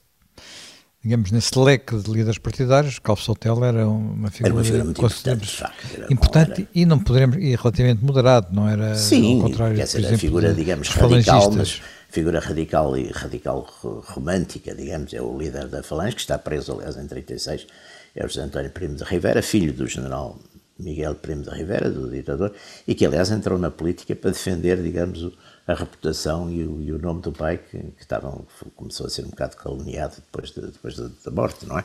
digamos, 1.03 1.33
nesse 1.33 1.59
leque 1.59 1.96
de 1.96 2.09
líderes 2.09 2.38
partidários, 2.38 3.01
Calvo 3.01 3.20
Sotelo 3.20 3.64
era 3.64 3.88
uma 3.88 4.31
figura, 4.31 4.49
era 4.49 4.55
uma 4.55 4.64
figura 4.64 4.85
muito 4.85 5.01
importante, 5.01 5.57
facto, 5.57 6.12
importante 6.12 6.68
e 6.73 6.87
não 6.87 7.01
poderemos, 7.01 7.37
e 7.37 7.57
relativamente 7.57 8.05
moderado, 8.05 8.46
não 8.53 8.68
era 8.68 8.94
Sim, 8.94 9.38
ao 9.38 9.49
contrário, 9.49 9.77
quer 9.77 9.85
dizer, 9.85 9.96
por 9.96 10.01
exemplo, 10.05 10.14
a 10.14 10.18
figura, 10.18 10.55
digamos, 10.55 10.88
radical, 10.88 11.51
mas 11.51 11.83
figura 12.11 12.38
radical 12.38 12.96
e 12.96 13.11
radical 13.11 13.66
romântica, 14.07 14.73
digamos, 14.73 15.12
é 15.12 15.20
o 15.20 15.37
líder 15.37 15.66
da 15.66 15.83
Falange, 15.83 16.14
que 16.14 16.20
está 16.20 16.38
preso, 16.38 16.75
aliás, 16.75 16.96
em 16.96 17.09
36, 17.09 17.66
é 18.14 18.25
o 18.25 18.29
José 18.29 18.42
António 18.42 18.70
Primo 18.70 18.94
de 18.94 19.03
Rivera, 19.03 19.42
filho 19.42 19.73
do 19.73 19.88
general 19.88 20.38
Miguel 20.81 21.14
Primo 21.14 21.43
de 21.43 21.51
Rivera, 21.51 21.90
do 21.90 22.11
ditador, 22.11 22.53
e 22.87 22.95
que 22.95 23.07
aliás 23.07 23.31
entrou 23.31 23.59
na 23.59 23.71
política 23.71 24.14
para 24.14 24.31
defender, 24.31 24.83
digamos, 24.83 25.31
a 25.66 25.75
reputação 25.75 26.51
e 26.51 26.64
o, 26.64 26.83
e 26.83 26.93
o 26.93 26.99
nome 26.99 27.23
do 27.23 27.33
pai, 27.33 27.59
que, 27.59 27.79
que 27.79 28.01
estavam, 28.03 28.47
começou 28.75 29.07
a 29.07 29.11
ser 29.11 29.25
um 29.25 29.31
bocado 29.31 29.57
caluniado 29.57 30.16
depois, 30.16 30.51
de, 30.51 30.61
depois 30.62 30.97
da 30.97 31.31
morte, 31.31 31.66
não 31.66 31.79
é? 31.79 31.85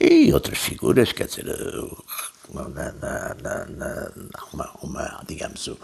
E 0.00 0.32
outras 0.32 0.58
figuras, 0.58 1.12
quer 1.12 1.26
dizer, 1.26 1.44
na, 2.52 2.92
na, 2.92 3.64
na, 3.66 4.12
uma, 4.52 4.70
uma, 4.82 5.24
digamos, 5.26 5.66
o, 5.68 5.78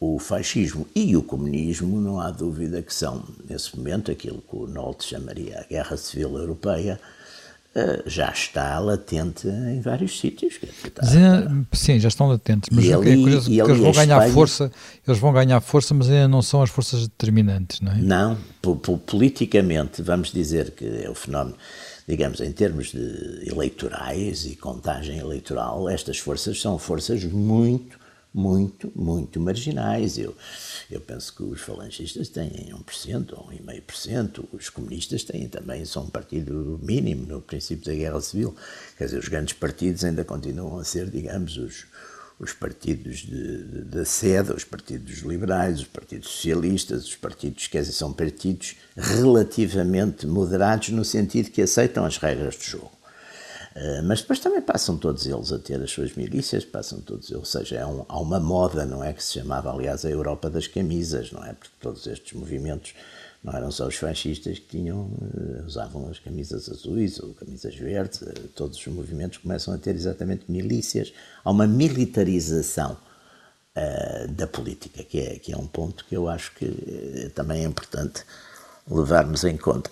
o 0.00 0.18
fascismo 0.18 0.88
e 0.94 1.16
o 1.16 1.22
comunismo, 1.22 2.00
não 2.00 2.20
há 2.20 2.30
dúvida 2.30 2.82
que 2.82 2.92
são, 2.92 3.22
nesse 3.48 3.76
momento, 3.76 4.10
aquilo 4.10 4.42
que 4.42 4.56
o 4.56 4.66
Nolte 4.66 5.04
chamaria 5.04 5.60
a 5.60 5.64
Guerra 5.64 5.96
Civil 5.96 6.36
Europeia, 6.36 7.00
já 8.06 8.30
está 8.30 8.78
latente 8.78 9.46
em 9.46 9.80
vários 9.80 10.18
sítios. 10.18 10.58
Está, 10.84 11.06
sim, 11.72 12.00
já 12.00 12.08
estão 12.08 12.28
latentes, 12.28 12.68
mas 12.72 12.84
é 12.86 12.94
ali, 12.94 13.12
é 13.12 13.16
curioso 13.16 13.50
que 13.50 13.60
eles 13.60 13.78
vão 13.78 13.92
ganhar 13.92 14.16
Espanha, 14.16 14.32
força, 14.32 14.72
eles 15.06 15.20
vão 15.20 15.32
ganhar 15.32 15.60
força, 15.60 15.94
mas 15.94 16.08
ainda 16.08 16.28
não 16.28 16.42
são 16.42 16.62
as 16.62 16.70
forças 16.70 17.02
determinantes, 17.02 17.80
não 17.80 17.92
é? 17.92 17.96
Não, 17.96 18.38
politicamente, 19.06 20.02
vamos 20.02 20.32
dizer 20.32 20.72
que 20.72 20.84
é 21.04 21.08
o 21.08 21.14
fenómeno, 21.14 21.56
digamos, 22.08 22.40
em 22.40 22.50
termos 22.50 22.88
de 22.88 23.48
eleitorais 23.48 24.44
e 24.46 24.56
contagem 24.56 25.18
eleitoral, 25.18 25.88
estas 25.88 26.18
forças 26.18 26.60
são 26.60 26.76
forças 26.76 27.22
muito 27.24 27.99
muito, 28.32 28.90
muito 28.94 29.40
marginais. 29.40 30.18
Eu, 30.18 30.34
eu 30.90 31.00
penso 31.00 31.34
que 31.34 31.42
os 31.42 31.60
falangistas 31.60 32.28
têm 32.28 32.72
1% 32.72 33.32
ou 33.32 33.50
1,5%, 33.50 34.44
os 34.52 34.68
comunistas 34.68 35.24
têm 35.24 35.48
também, 35.48 35.84
são 35.84 36.04
um 36.04 36.10
partido 36.10 36.78
mínimo 36.82 37.26
no 37.26 37.40
princípio 37.40 37.84
da 37.84 37.94
Guerra 37.94 38.20
Civil. 38.20 38.54
Quer 38.96 39.04
dizer, 39.06 39.18
os 39.18 39.28
grandes 39.28 39.54
partidos 39.54 40.04
ainda 40.04 40.24
continuam 40.24 40.78
a 40.78 40.84
ser, 40.84 41.10
digamos, 41.10 41.56
os, 41.56 41.86
os 42.38 42.52
partidos 42.52 43.26
da 43.86 44.04
sede, 44.04 44.52
os 44.52 44.64
partidos 44.64 45.18
liberais, 45.18 45.80
os 45.80 45.86
partidos 45.86 46.28
socialistas, 46.30 47.04
os 47.04 47.16
partidos, 47.16 47.68
dizer, 47.68 47.92
são 47.92 48.12
partidos 48.12 48.76
relativamente 48.96 50.26
moderados 50.26 50.88
no 50.90 51.04
sentido 51.04 51.50
que 51.50 51.62
aceitam 51.62 52.04
as 52.04 52.16
regras 52.16 52.56
do 52.56 52.64
jogo. 52.64 52.99
Eh, 53.74 54.02
mas 54.02 54.20
depois 54.20 54.40
também 54.40 54.60
passam 54.60 54.96
todos 54.96 55.26
eles 55.26 55.52
a 55.52 55.58
ter 55.58 55.80
as 55.80 55.90
suas 55.90 56.14
milícias, 56.14 56.64
passam 56.64 57.00
todos 57.00 57.30
eles, 57.30 57.38
ou 57.38 57.44
seja, 57.44 57.76
é 57.76 57.86
um, 57.86 58.04
há 58.08 58.18
uma 58.18 58.40
moda, 58.40 58.84
não 58.84 59.02
é, 59.02 59.12
que 59.12 59.22
se 59.22 59.34
chamava, 59.34 59.72
aliás, 59.72 60.04
a 60.04 60.10
Europa 60.10 60.50
das 60.50 60.66
camisas, 60.66 61.30
não 61.30 61.44
é, 61.44 61.52
porque 61.52 61.74
todos 61.80 62.06
estes 62.06 62.32
movimentos 62.32 62.94
não 63.42 63.54
eram 63.54 63.70
só 63.70 63.86
os 63.86 63.94
fascistas 63.94 64.58
que 64.58 64.66
tinham, 64.66 65.02
uh, 65.02 65.64
usavam 65.64 66.10
as 66.10 66.18
camisas 66.18 66.68
azuis 66.68 67.20
ou 67.20 67.32
camisas 67.32 67.74
verdes, 67.74 68.20
uh, 68.22 68.48
todos 68.54 68.76
os 68.76 68.86
movimentos 68.88 69.38
começam 69.38 69.72
a 69.72 69.78
ter 69.78 69.94
exatamente 69.94 70.44
milícias, 70.48 71.12
há 71.44 71.50
uma 71.50 71.66
militarização 71.66 72.96
da 74.32 74.46
política, 74.48 75.02
que 75.04 75.20
é, 75.20 75.38
que 75.38 75.52
é 75.52 75.56
um 75.56 75.66
ponto 75.66 76.04
que 76.04 76.14
eu 76.14 76.28
acho 76.28 76.52
que 76.56 77.30
também 77.34 77.64
é 77.64 77.66
importante 77.66 78.24
levarmos 78.86 79.44
em 79.44 79.56
conta 79.56 79.88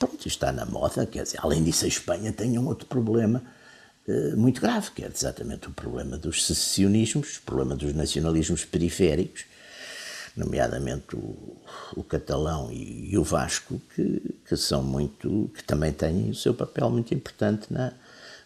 pronto, 0.00 0.26
está 0.26 0.50
na 0.50 0.64
moda, 0.64 1.06
quer 1.06 1.24
dizer, 1.24 1.38
além 1.42 1.62
disso 1.62 1.84
a 1.84 1.88
Espanha 1.88 2.32
tem 2.32 2.58
um 2.58 2.66
outro 2.66 2.86
problema 2.86 3.42
uh, 4.08 4.36
muito 4.36 4.60
grave, 4.60 4.90
que 4.92 5.04
é 5.04 5.10
exatamente 5.14 5.68
o 5.68 5.72
problema 5.72 6.16
dos 6.16 6.46
secessionismos, 6.46 7.36
o 7.36 7.42
problema 7.42 7.76
dos 7.76 7.92
nacionalismos 7.92 8.64
periféricos, 8.64 9.44
nomeadamente 10.34 11.14
o, 11.14 11.56
o 11.94 12.02
catalão 12.02 12.72
e, 12.72 13.12
e, 13.12 13.18
o 13.18 13.22
vasco, 13.22 13.80
que, 13.94 14.22
que 14.48 14.56
são 14.56 14.82
muito, 14.82 15.50
que 15.54 15.62
também 15.62 15.92
têm 15.92 16.30
o 16.30 16.34
seu 16.34 16.54
papel 16.54 16.88
muito 16.88 17.12
importante 17.12 17.70
na, 17.70 17.92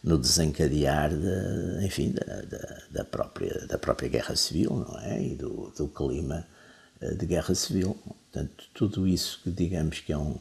no 0.03 0.19
desencadear 0.19 1.11
de, 1.11 1.87
enfim, 1.87 2.11
da, 2.11 2.43
da, 2.43 2.83
da, 2.91 3.05
própria, 3.05 3.67
da 3.69 3.79
própria 3.79 4.09
guerra 4.09 4.35
civil, 4.35 4.85
não 4.89 4.99
é? 4.99 5.23
E 5.23 5.37
do, 5.37 5.73
do 5.77 5.87
clima 5.87 6.45
eh, 7.01 7.15
de 7.15 7.27
guerra 7.27 7.55
civil. 7.55 7.97
Portanto, 8.05 8.65
tudo 8.75 9.07
isso 9.07 9.41
que 9.45 9.51
digamos 9.51 10.01
que 10.01 10.13
é 10.13 10.19
um, 10.19 10.37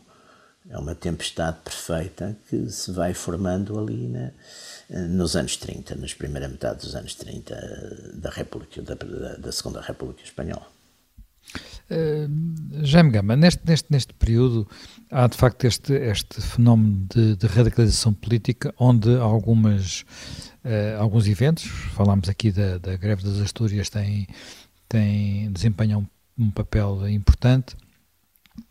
é 0.69 0.78
uma 0.78 0.95
tempestade 0.95 1.58
perfeita 1.63 2.38
que 2.49 2.69
se 2.69 2.91
vai 2.91 3.13
formando 3.13 3.78
ali 3.80 4.08
na, 4.08 4.32
nos 5.08 5.36
anos 5.36 5.58
30, 5.58 5.95
nas 5.95 6.13
primeira 6.13 6.47
metade 6.47 6.80
dos 6.80 6.95
anos 6.95 7.15
30 7.15 8.13
da 8.15 8.30
República, 8.30 8.82
da, 8.82 8.95
da 8.95 9.52
Segunda 9.52 9.82
República 9.82 10.23
Espanhola. 10.23 10.67
Uh, 11.91 12.86
Jaime 12.86 13.12
Gama, 13.12 13.36
neste, 13.36 13.62
neste, 13.65 13.91
neste 13.91 14.13
período 14.13 14.65
há 15.12 15.28
de 15.28 15.38
facto 15.38 15.65
este, 15.65 15.93
este 15.93 16.41
fenómeno 16.41 17.06
de, 17.13 17.36
de 17.36 17.45
radicalização 17.45 18.13
política 18.13 18.73
onde 18.80 19.13
algumas, 19.17 20.06
uh, 20.63 20.99
alguns 20.99 21.28
eventos, 21.28 21.65
falámos 21.93 22.30
aqui 22.30 22.52
da, 22.52 22.78
da 22.78 22.95
greve 22.95 23.23
das 23.23 23.38
Astúrias, 23.39 23.89
têm, 23.89 24.28
têm, 24.88 25.52
desempenham 25.52 26.08
um 26.38 26.49
papel 26.49 27.08
importante, 27.10 27.76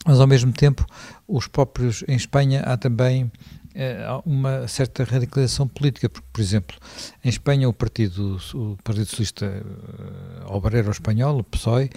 mas 0.06 0.20
ao 0.20 0.26
mesmo 0.26 0.52
tempo, 0.52 0.86
os 1.26 1.46
próprios 1.46 2.04
em 2.08 2.16
Espanha 2.16 2.60
há 2.60 2.76
também 2.76 3.30
eh, 3.74 4.06
uma 4.26 4.68
certa 4.68 5.02
radicalização 5.02 5.66
política, 5.66 6.08
porque, 6.08 6.28
por 6.30 6.40
exemplo, 6.42 6.76
em 7.24 7.28
Espanha 7.28 7.68
o 7.68 7.72
Partido, 7.72 8.38
o 8.54 8.76
partido 8.84 9.06
Socialista 9.06 9.46
uh, 9.46 10.54
Obreiro 10.54 10.90
Espanhol, 10.90 11.38
o 11.38 11.44
PSOE, 11.44 11.86
uh, 11.86 11.90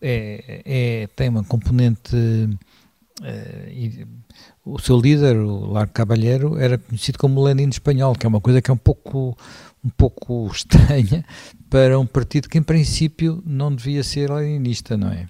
é, 0.00 0.62
é, 0.64 1.06
tem 1.14 1.28
uma 1.28 1.44
componente. 1.44 2.16
Uh, 2.16 4.08
o 4.64 4.78
seu 4.78 4.98
líder, 4.98 5.36
o 5.36 5.72
Largo 5.72 5.92
Cabalheiro, 5.92 6.56
era 6.58 6.78
conhecido 6.78 7.18
como 7.18 7.42
Lenin 7.42 7.68
espanhol, 7.68 8.14
que 8.14 8.24
é 8.24 8.28
uma 8.28 8.40
coisa 8.40 8.62
que 8.62 8.70
é 8.70 8.74
um 8.74 8.78
pouco, 8.78 9.36
um 9.84 9.90
pouco 9.90 10.48
estranha 10.52 11.24
para 11.68 11.98
um 11.98 12.06
partido 12.06 12.48
que, 12.48 12.56
em 12.56 12.62
princípio, 12.62 13.42
não 13.44 13.74
devia 13.74 14.02
ser 14.04 14.30
leninista, 14.30 14.96
não 14.96 15.10
é? 15.10 15.26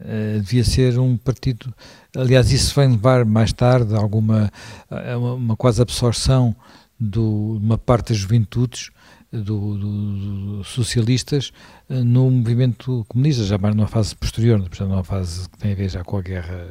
Uh, 0.00 0.40
devia 0.40 0.64
ser 0.64 0.98
um 0.98 1.16
partido. 1.16 1.72
Aliás, 2.16 2.52
isso 2.52 2.74
vem 2.74 2.90
levar 2.90 3.24
mais 3.24 3.52
tarde 3.52 3.94
a 3.94 3.98
alguma 3.98 4.50
a 4.90 5.16
uma, 5.16 5.34
uma, 5.34 5.56
quase 5.56 5.80
absorção 5.80 6.54
de 6.98 7.18
uma 7.18 7.78
parte 7.78 8.08
das 8.08 8.18
juventudes 8.18 8.90
do, 9.32 9.38
do, 9.40 10.56
do 10.58 10.64
socialistas 10.64 11.52
uh, 11.88 12.04
no 12.04 12.30
movimento 12.30 13.04
comunista, 13.08 13.44
já 13.44 13.56
mais 13.56 13.74
numa 13.74 13.88
fase 13.88 14.14
posterior, 14.14 14.58
portanto, 14.60 14.88
numa 14.88 15.04
fase 15.04 15.48
que 15.48 15.58
tem 15.58 15.72
a 15.72 15.74
ver 15.74 15.88
já 15.88 16.04
com 16.04 16.18
a 16.18 16.22
guerra, 16.22 16.66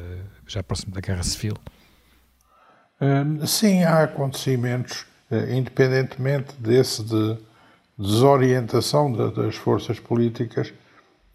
já 0.46 0.62
próximo 0.62 0.92
da 0.92 1.00
guerra 1.00 1.22
civil. 1.22 1.56
Sim, 3.46 3.82
há 3.82 4.02
acontecimentos, 4.02 5.06
independentemente 5.50 6.52
desse 6.58 7.02
de 7.02 7.38
desorientação 8.00 9.10
de, 9.10 9.34
das 9.34 9.56
forças 9.56 9.98
políticas 9.98 10.72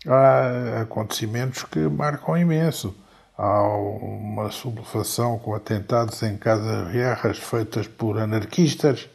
há 0.08 0.82
acontecimentos 0.82 1.63
que 1.63 1.80
marcam 1.80 2.38
imenso. 2.38 2.96
Há 3.38 3.68
uma 3.68 4.50
sublevação 4.50 5.38
com 5.38 5.54
atentados 5.54 6.24
em 6.24 6.38
casas 6.38 6.91
guerras 6.91 7.38
feitas 7.38 7.86
por 7.88 8.18
anarquistas, 8.18 9.10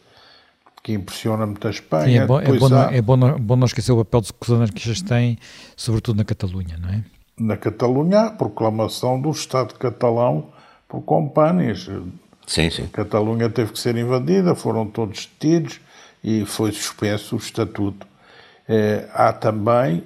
que 0.82 0.92
impressiona 0.92 1.46
muito 1.46 1.66
a 1.66 1.70
Espanha. 1.70 2.04
Sim, 2.04 2.18
é, 2.18 2.26
bom, 2.26 2.40
é, 2.40 2.58
bom, 2.58 2.74
há... 2.74 2.94
é 2.94 3.00
bom, 3.00 3.38
bom 3.38 3.56
não 3.56 3.66
esquecer 3.66 3.92
o 3.92 4.04
papel 4.04 4.22
que 4.22 4.50
os 4.50 4.50
anarquistas 4.50 5.00
têm, 5.02 5.38
sobretudo 5.76 6.18
na 6.18 6.24
Catalunha, 6.24 6.76
não 6.78 6.90
é? 6.90 7.02
Na 7.38 7.56
Catalunha, 7.56 8.20
a 8.20 8.30
proclamação 8.30 9.20
do 9.20 9.30
Estado 9.30 9.74
catalão 9.74 10.48
por 10.86 11.00
companhias. 11.02 11.88
Sim, 12.46 12.68
sim. 12.68 12.84
A 12.84 12.88
Catalunha 12.88 13.48
teve 13.48 13.72
que 13.72 13.78
ser 13.78 13.96
invadida, 13.96 14.54
foram 14.54 14.86
todos 14.86 15.26
detidos 15.26 15.80
e 16.22 16.44
foi 16.44 16.72
suspenso 16.72 17.36
o 17.36 17.38
estatuto. 17.38 18.06
É, 18.68 19.08
há 19.14 19.32
também 19.32 20.04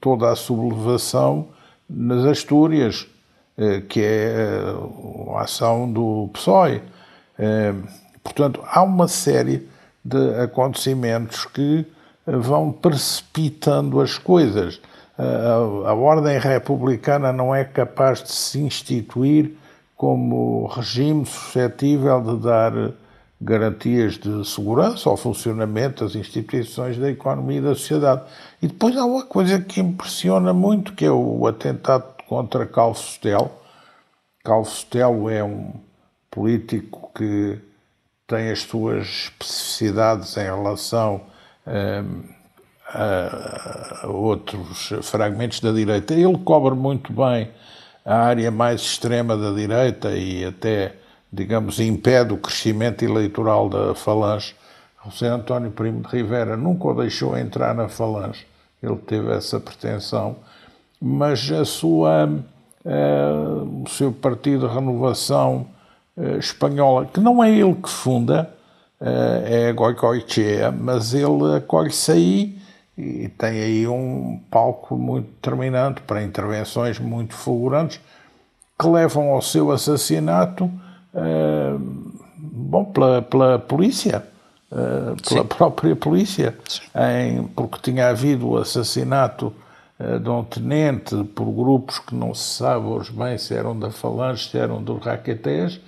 toda 0.00 0.30
a 0.30 0.36
sublevação 0.36 1.48
nas 1.88 2.24
Astúrias, 2.24 3.06
eh, 3.58 3.82
que 3.88 4.00
é 4.00 4.32
eh, 4.32 5.36
a 5.36 5.42
ação 5.42 5.92
do 5.92 6.30
PSOE. 6.32 6.80
Eh, 7.38 7.74
portanto, 8.22 8.62
há 8.64 8.82
uma 8.82 9.08
série 9.08 9.68
de 10.04 10.34
acontecimentos 10.40 11.44
que 11.44 11.84
vão 12.26 12.72
precipitando 12.72 14.00
as 14.00 14.16
coisas. 14.16 14.80
A, 15.18 15.92
ordem 15.92 16.38
republicana 16.38 17.30
não 17.30 17.54
é 17.54 17.62
capaz 17.62 18.22
de 18.22 18.32
se 18.32 18.58
instituir 18.58 19.52
como 19.94 20.66
regime 20.66 21.26
suscetível 21.26 22.22
de 22.22 22.42
dar 22.42 22.72
garantias 23.38 24.14
de 24.14 24.46
segurança 24.48 25.10
ao 25.10 25.16
funcionamento 25.16 26.04
das 26.04 26.14
instituições 26.14 26.96
da 26.96 27.10
economia 27.10 27.58
e 27.58 27.62
da 27.62 27.74
sociedade. 27.74 28.22
E 28.62 28.66
depois 28.66 28.96
há 28.96 29.04
uma 29.04 29.24
coisa 29.24 29.60
que 29.60 29.80
impressiona 29.80 30.52
muito, 30.52 30.92
que 30.92 31.04
é 31.04 31.10
o 31.10 31.46
atentado 31.46 32.04
contra 32.26 32.66
Calvo 32.66 32.98
Sotelo. 32.98 33.50
É 35.30 35.42
um 35.42 35.72
político 36.30 37.10
que 37.14 37.58
tem 38.26 38.50
as 38.50 38.62
suas 38.62 39.06
especificidades 39.06 40.36
em 40.36 40.44
relação 40.44 41.22
hum, 41.66 42.22
a, 42.88 44.04
a 44.04 44.06
outros 44.08 44.92
fragmentos 45.02 45.60
da 45.60 45.72
direita. 45.72 46.14
Ele 46.14 46.38
cobre 46.38 46.74
muito 46.74 47.12
bem 47.12 47.50
a 48.04 48.16
área 48.16 48.50
mais 48.50 48.80
extrema 48.82 49.36
da 49.36 49.52
direita 49.52 50.10
e 50.16 50.44
até 50.44 50.94
digamos, 51.32 51.78
impede 51.78 52.32
o 52.32 52.38
crescimento 52.38 53.04
eleitoral 53.04 53.68
da 53.68 53.94
Falange 53.94 54.54
José 55.04 55.28
António 55.28 55.70
Primo 55.70 56.02
de 56.02 56.08
Rivera 56.08 56.56
nunca 56.56 56.88
o 56.88 56.94
deixou 56.94 57.36
entrar 57.36 57.74
na 57.74 57.88
Falange, 57.88 58.46
ele 58.82 58.96
teve 58.96 59.32
essa 59.32 59.58
pretensão, 59.58 60.36
mas 61.00 61.50
a 61.50 61.64
sua, 61.64 62.26
uh, 62.26 63.82
o 63.82 63.88
seu 63.88 64.12
partido 64.12 64.68
de 64.68 64.74
renovação 64.74 65.66
uh, 66.16 66.36
espanhola, 66.38 67.06
que 67.06 67.18
não 67.18 67.42
é 67.42 67.50
ele 67.50 67.74
que 67.74 67.88
funda, 67.88 68.50
uh, 69.00 69.04
é 69.46 69.72
Goicoechea, 69.72 70.70
mas 70.70 71.14
ele 71.14 71.56
acolhe-se 71.56 72.12
aí 72.12 72.58
e 72.98 73.28
tem 73.28 73.62
aí 73.62 73.88
um 73.88 74.38
palco 74.50 74.96
muito 74.96 75.28
determinante 75.28 76.02
para 76.02 76.22
intervenções 76.22 76.98
muito 76.98 77.32
fulgurantes 77.34 77.98
que 78.78 78.86
levam 78.86 79.30
ao 79.30 79.40
seu 79.40 79.70
assassinato 79.70 80.70
bom, 82.36 82.84
pela, 82.84 83.22
pela 83.22 83.58
polícia 83.58 84.22
uh, 84.70 85.16
pela 85.28 85.42
Sim. 85.42 85.44
própria 85.48 85.96
polícia, 85.96 86.56
em, 86.94 87.44
porque 87.48 87.78
tinha 87.82 88.08
havido 88.08 88.48
o 88.48 88.58
assassinato 88.58 89.52
uh, 89.98 90.18
de 90.18 90.28
um 90.28 90.44
tenente 90.44 91.24
por 91.34 91.50
grupos 91.52 91.98
que 91.98 92.14
não 92.14 92.34
se 92.34 92.58
sabe 92.58 92.86
hoje 92.86 93.12
bem 93.12 93.36
se 93.38 93.54
eram 93.54 93.78
da 93.78 93.90
Falange, 93.90 94.48
se 94.48 94.58
eram 94.58 94.82
dos 94.82 95.04
raquetés, 95.04 95.80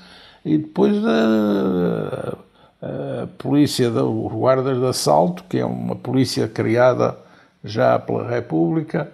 e 0.44 0.58
depois 0.58 0.96
a, 1.04 2.36
a 2.82 3.26
polícia, 3.38 3.88
os 3.90 4.32
guardas 4.32 4.78
de 4.78 4.86
assalto, 4.86 5.44
que 5.48 5.58
é 5.58 5.64
uma 5.64 5.94
polícia 5.94 6.48
criada 6.48 7.16
já 7.62 7.96
pela 7.96 8.28
República, 8.28 9.08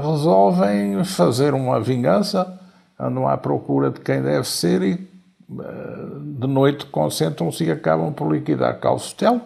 resolvem 0.00 1.02
fazer 1.02 1.54
uma 1.54 1.80
vingança, 1.80 2.56
andam 2.98 3.26
à 3.26 3.36
procura 3.36 3.90
de 3.90 3.98
quem 3.98 4.22
deve 4.22 4.46
ser 4.46 4.82
e 4.82 5.07
de 5.48 6.46
noite 6.46 6.86
concentram-se 6.86 7.64
e 7.64 7.70
acabam 7.70 8.12
por 8.12 8.30
liquidar 8.30 8.78
Calcetel, 8.78 9.40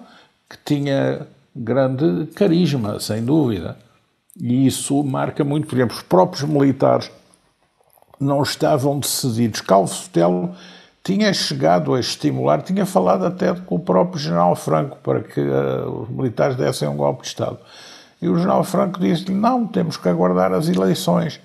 que 0.49 0.59
tinha 0.65 1.27
grande 1.55 2.27
carisma, 2.35 2.99
sem 2.99 3.25
dúvida. 3.25 3.77
E 4.39 4.67
isso 4.67 5.03
marca 5.05 5.45
muito, 5.45 5.69
por 5.69 5.77
exemplo, 5.77 5.97
os 5.97 6.03
próprios 6.03 6.43
militares 6.43 7.11
não 8.19 8.43
estavam 8.43 8.99
decididos. 8.99 9.61
Calcetel 9.61 10.55
tinha 11.05 11.33
chegado 11.33 11.95
a 11.95 12.01
estimular, 12.01 12.63
tinha 12.63 12.87
falado 12.87 13.27
até 13.27 13.55
com 13.55 13.77
o 13.77 13.81
próprio 13.81 14.21
general 14.21 14.57
Franco 14.57 14.99
para 15.03 15.21
que 15.21 15.41
uh, 15.41 16.03
os 16.03 16.09
militares 16.09 16.57
dessem 16.57 16.89
um 16.89 16.97
golpe 16.97 17.23
de 17.23 17.29
Estado. 17.29 17.59
E 18.21 18.29
o 18.29 18.37
general 18.37 18.65
Franco 18.65 19.01
disse-lhe: 19.01 19.35
não, 19.35 19.67
temos 19.67 19.97
que 19.97 20.09
aguardar 20.09 20.53
as 20.53 20.69
eleições 20.69 21.41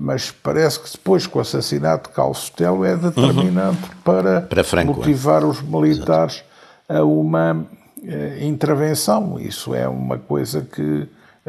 mas 0.00 0.30
parece 0.30 0.78
que 0.78 0.92
depois, 0.92 1.26
com 1.26 1.40
o 1.40 1.42
assassinato 1.42 2.08
de 2.08 2.14
Calçotelo, 2.14 2.84
é 2.84 2.96
determinante 2.96 3.82
uhum. 3.82 4.02
para, 4.04 4.42
para 4.42 4.62
Franco, 4.62 4.94
motivar 4.94 5.42
é. 5.42 5.46
os 5.46 5.60
militares 5.60 6.44
Exato. 6.88 7.02
a 7.02 7.04
uma 7.04 7.52
uh, 7.54 8.44
intervenção. 8.44 9.40
Isso 9.40 9.74
é 9.74 9.88
uma 9.88 10.16
coisa 10.16 10.62
que 10.62 10.82
uh, 10.82 11.08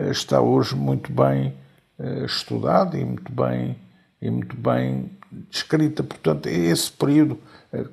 está 0.10 0.42
hoje 0.42 0.76
muito 0.76 1.12
bem 1.12 1.54
uh, 2.00 2.26
estudada 2.26 2.98
e 2.98 3.06
muito 3.06 3.32
bem, 3.32 3.78
e 4.20 4.32
muito 4.32 4.58
bem 4.58 5.12
descrita. 5.52 6.02
Portanto, 6.02 6.48
é 6.48 6.54
esse 6.54 6.92
período 6.92 7.38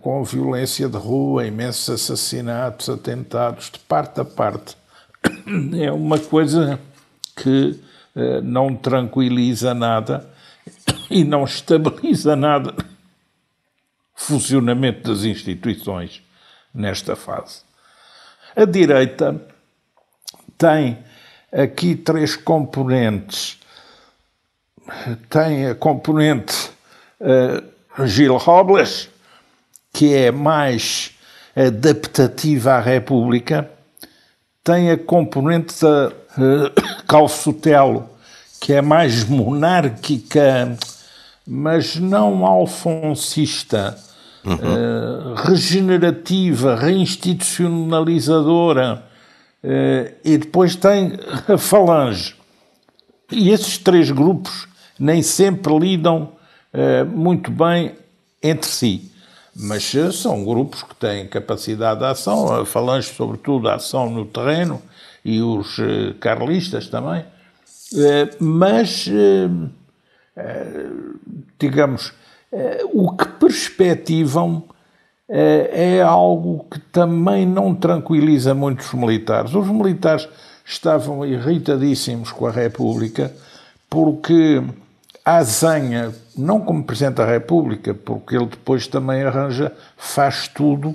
com 0.01 0.25
violência 0.25 0.89
de 0.89 0.97
rua, 0.97 1.47
imensos 1.47 1.91
assassinatos, 1.91 2.89
atentados, 2.89 3.71
de 3.71 3.79
parte 3.81 4.23
a 4.23 4.25
parte, 4.25 4.75
é 5.79 5.93
uma 5.93 6.19
coisa 6.19 6.81
que 7.37 7.79
não 8.43 8.75
tranquiliza 8.75 9.75
nada 9.75 10.27
e 11.11 11.25
não 11.25 11.45
estabiliza 11.45 12.35
nada 12.37 12.75
o 14.17 14.21
funcionamento 14.21 15.09
das 15.09 15.25
instituições 15.25 16.23
nesta 16.75 17.15
fase. 17.15 17.61
A 18.55 18.65
direita 18.65 19.41
tem 20.57 20.99
aqui 21.53 21.95
três 21.95 22.37
componentes. 22.37 23.59
Tem 25.29 25.67
a 25.67 25.75
componente 25.75 26.71
uh, 27.21 28.07
Gil 28.07 28.37
Robles, 28.37 29.09
que 29.93 30.15
é 30.15 30.31
mais 30.31 31.13
adaptativa 31.57 32.75
à 32.75 32.81
República, 32.81 33.71
tem 34.63 34.91
a 34.91 34.99
componente 34.99 35.81
da 35.81 36.09
uh, 36.09 37.05
Calçotelo, 37.09 38.09
que 38.61 38.73
é 38.73 38.83
mais 38.83 39.25
monárquica, 39.25 40.77
mas 41.47 41.95
não 41.97 42.45
alfonsista, 42.45 43.97
uhum. 44.45 44.55
uh, 44.55 45.35
regenerativa, 45.35 46.75
reinstitucionalizadora, 46.75 49.05
uh, 49.63 50.13
e 50.25 50.39
depois 50.39 50.75
tem 50.75 51.13
a 51.49 51.57
falange. 51.57 52.35
E 53.31 53.51
esses 53.51 53.79
três 53.79 54.11
grupos 54.11 54.67
nem 54.99 55.23
sempre 55.23 55.79
lidam 55.79 56.33
uh, 56.73 57.07
muito 57.07 57.49
bem 57.51 57.95
entre 58.43 58.69
si. 58.69 59.13
Mas 59.55 59.93
são 60.13 60.43
grupos 60.45 60.83
que 60.83 60.97
têm 60.97 61.27
capacidade 61.27 62.01
de 62.01 62.07
ação, 62.07 62.61
a 62.61 62.67
falange, 62.67 63.09
sobretudo, 63.09 63.69
a 63.69 63.77
ação 63.77 64.11
no 64.11 64.27
terreno, 64.27 64.83
e 65.25 65.41
os 65.41 65.79
carlistas 66.21 66.89
também 66.89 67.25
mas, 68.41 69.09
digamos, 71.59 72.13
o 72.93 73.13
que 73.17 73.27
perspectivam 73.29 74.63
é 75.29 76.01
algo 76.03 76.67
que 76.71 76.79
também 76.79 77.45
não 77.47 77.75
tranquiliza 77.75 78.55
muito 78.55 78.81
os 78.81 78.93
militares. 78.93 79.55
Os 79.55 79.67
militares 79.69 80.29
estavam 80.65 81.25
irritadíssimos 81.25 82.31
com 82.31 82.47
a 82.47 82.51
República 82.51 83.33
porque 83.89 84.63
a 85.25 85.43
Zanha, 85.43 86.13
não 86.37 86.61
como 86.61 86.85
Presidente 86.85 87.17
da 87.17 87.25
República, 87.25 87.95
porque 87.95 88.37
ele 88.37 88.47
depois 88.47 88.87
também 88.87 89.23
arranja, 89.23 89.73
faz 89.97 90.47
tudo 90.47 90.95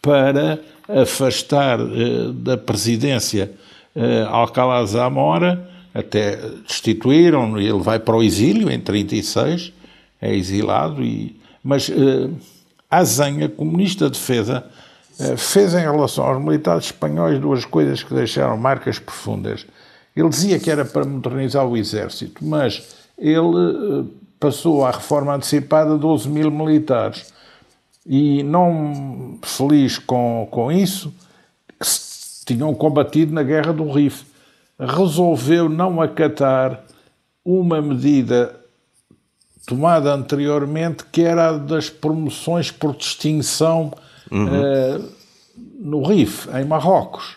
para 0.00 0.60
afastar 0.88 1.78
da 2.34 2.56
presidência 2.56 3.50
Alcalá 4.28 4.84
Zamora 4.84 5.68
até 5.94 6.36
destituíram 6.66 7.58
ele 7.58 7.78
vai 7.78 7.98
para 7.98 8.16
o 8.16 8.22
exílio 8.22 8.70
em 8.70 8.80
36, 8.80 9.72
é 10.20 10.34
exilado, 10.34 11.02
e, 11.02 11.36
mas 11.62 11.88
uh, 11.88 12.34
a 12.90 13.04
Zenha, 13.04 13.48
comunista 13.48 14.06
de 14.06 14.18
defesa, 14.18 14.64
uh, 15.18 15.36
fez 15.36 15.74
em 15.74 15.80
relação 15.80 16.24
aos 16.24 16.42
militares 16.42 16.86
espanhóis 16.86 17.38
duas 17.38 17.64
coisas 17.64 18.02
que 18.02 18.14
deixaram 18.14 18.56
marcas 18.56 18.98
profundas. 18.98 19.66
Ele 20.14 20.28
dizia 20.28 20.58
que 20.58 20.70
era 20.70 20.84
para 20.84 21.04
modernizar 21.04 21.66
o 21.66 21.76
exército, 21.76 22.44
mas 22.44 22.82
ele 23.18 23.38
uh, 23.38 24.10
passou 24.38 24.84
à 24.84 24.90
reforma 24.90 25.34
antecipada 25.34 25.96
12 25.96 26.28
mil 26.28 26.50
militares. 26.50 27.32
E 28.04 28.42
não 28.42 29.38
feliz 29.42 29.98
com, 29.98 30.48
com 30.50 30.72
isso, 30.72 31.14
tinham 32.44 32.74
combatido 32.74 33.32
na 33.32 33.42
Guerra 33.42 33.72
do 33.72 33.88
Rif 33.90 34.24
resolveu 34.78 35.68
não 35.68 36.00
acatar 36.00 36.82
uma 37.44 37.80
medida 37.80 38.58
tomada 39.66 40.12
anteriormente, 40.12 41.04
que 41.10 41.22
era 41.22 41.50
a 41.50 41.58
das 41.58 41.88
promoções 41.88 42.70
por 42.70 42.96
distinção 42.96 43.92
uhum. 44.30 44.46
uh, 44.46 45.12
no 45.78 46.02
RIF, 46.02 46.48
em 46.54 46.64
Marrocos. 46.64 47.36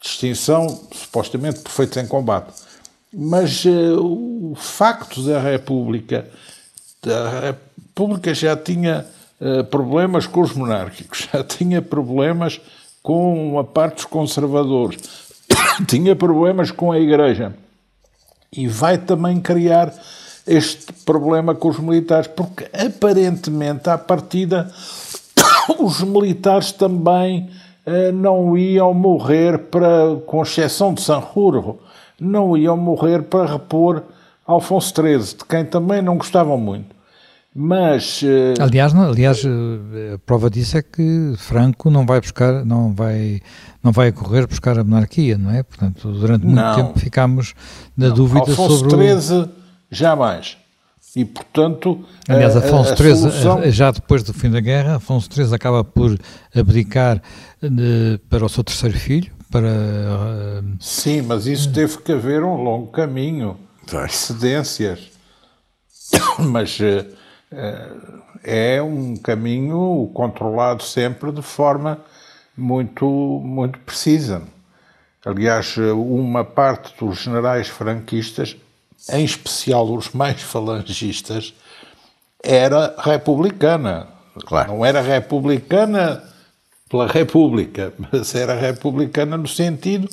Distinção 0.00 0.66
supostamente 0.92 1.60
por 1.60 1.70
feitos 1.70 1.96
em 1.98 2.06
combate. 2.06 2.52
Mas 3.12 3.64
uh, 3.64 4.00
o 4.00 4.54
facto 4.56 5.22
da 5.22 5.38
República, 5.40 6.28
da 7.02 7.40
República 7.40 8.34
já 8.34 8.56
tinha 8.56 9.06
uh, 9.40 9.64
problemas 9.64 10.26
com 10.26 10.40
os 10.40 10.52
monárquicos, 10.52 11.28
já 11.32 11.44
tinha 11.44 11.82
problemas 11.82 12.60
com 13.02 13.58
a 13.58 13.64
parte 13.64 13.96
dos 13.96 14.04
conservadores, 14.04 14.98
tinha 15.86 16.14
problemas 16.16 16.70
com 16.70 16.92
a 16.92 16.98
Igreja 16.98 17.54
e 18.52 18.66
vai 18.66 18.98
também 18.98 19.40
criar 19.40 19.92
este 20.46 20.92
problema 21.04 21.54
com 21.54 21.68
os 21.68 21.78
militares, 21.78 22.26
porque 22.26 22.68
aparentemente, 22.72 23.88
à 23.88 23.96
partida, 23.96 24.70
os 25.78 26.02
militares 26.02 26.72
também 26.72 27.50
eh, 27.86 28.10
não 28.10 28.56
iam 28.56 28.92
morrer 28.92 29.58
para, 29.58 30.16
com 30.26 30.42
exceção 30.42 30.92
de 30.92 31.02
Sanjurjo, 31.02 31.78
não 32.18 32.56
iam 32.56 32.76
morrer 32.76 33.22
para 33.22 33.52
repor 33.52 34.02
Alfonso 34.46 34.92
XIII, 34.94 35.38
de 35.38 35.44
quem 35.44 35.64
também 35.64 36.02
não 36.02 36.16
gostavam 36.18 36.58
muito. 36.58 36.99
Mas 37.54 38.22
uh... 38.22 38.62
aliás, 38.62 38.92
não, 38.92 39.08
aliás, 39.08 39.42
eh, 39.44 40.14
a 40.14 40.18
prova 40.18 40.48
disso 40.48 40.78
é 40.78 40.82
que 40.82 41.34
Franco 41.36 41.90
não 41.90 42.06
vai 42.06 42.20
buscar, 42.20 42.64
não 42.64 42.94
vai, 42.94 43.40
não 43.82 43.90
vai 43.90 44.12
correr 44.12 44.46
buscar 44.46 44.78
a 44.78 44.84
monarquia, 44.84 45.36
não 45.36 45.50
é? 45.50 45.64
Portanto, 45.64 46.12
durante 46.12 46.44
muito 46.44 46.60
não. 46.60 46.76
tempo 46.76 46.98
ficámos 46.98 47.54
na 47.96 48.08
não. 48.08 48.14
dúvida 48.14 48.40
Alfonso 48.40 48.78
sobre 48.78 49.20
XIII, 49.20 49.48
jamais. 49.90 50.56
E, 51.16 51.24
portanto. 51.24 52.04
Aliás, 52.28 52.56
Afonso 52.56 52.96
XIII, 52.96 53.16
solução... 53.16 53.70
já 53.70 53.90
depois 53.90 54.22
do 54.22 54.32
fim 54.32 54.48
da 54.48 54.60
guerra, 54.60 54.96
Afonso 54.96 55.28
XIII 55.32 55.52
acaba 55.52 55.82
por 55.82 56.16
abdicar 56.54 57.20
de, 57.60 58.20
para 58.28 58.44
o 58.44 58.48
seu 58.48 58.62
terceiro 58.62 58.96
filho. 58.96 59.32
Para, 59.50 59.66
uh... 59.66 60.76
Sim, 60.78 61.22
mas 61.22 61.46
isso 61.46 61.72
teve 61.72 61.98
que 61.98 62.12
haver 62.12 62.44
um 62.44 62.54
longo 62.62 62.92
caminho, 62.92 63.56
cedências. 64.08 65.10
mas 66.38 66.78
uh, 66.78 67.19
é 68.44 68.80
um 68.82 69.16
caminho 69.16 70.10
controlado 70.14 70.82
sempre 70.82 71.32
de 71.32 71.42
forma 71.42 71.98
muito, 72.56 73.06
muito 73.06 73.78
precisa. 73.80 74.42
Aliás, 75.24 75.76
uma 75.76 76.44
parte 76.44 76.94
dos 76.98 77.18
generais 77.18 77.68
franquistas 77.68 78.56
em 79.08 79.24
especial 79.24 79.90
os 79.92 80.10
mais 80.10 80.42
falangistas, 80.42 81.54
era 82.42 82.94
republicana. 82.98 84.06
Claro. 84.46 84.72
Não 84.72 84.84
era 84.84 85.00
republicana 85.00 86.22
pela 86.88 87.06
República, 87.06 87.92
mas 88.12 88.34
era 88.34 88.54
republicana 88.54 89.36
no 89.36 89.48
sentido 89.48 90.08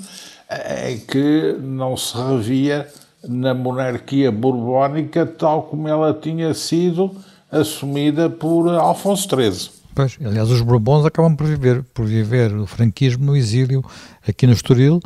em 0.87 0.99
que 0.99 1.57
não 1.59 1.97
se 1.97 2.15
revia 2.17 2.87
na 3.27 3.53
monarquia 3.53 4.31
borbónica 4.31 5.25
tal 5.25 5.63
como 5.63 5.87
ela 5.87 6.13
tinha 6.13 6.53
sido 6.53 7.13
assumida 7.51 8.29
por 8.29 8.69
Alfonso 8.69 9.27
XIII. 9.29 9.69
Pois, 9.95 10.17
aliás, 10.23 10.49
os 10.49 10.61
Bourbons 10.61 11.05
acabam 11.05 11.35
por 11.35 11.47
viver, 11.47 11.83
por 11.93 12.05
viver 12.05 12.53
o 12.53 12.67
franquismo 12.67 13.25
no 13.25 13.35
exílio 13.35 13.83
aqui 14.27 14.45
no 14.45 14.53
Estoril, 14.53 14.99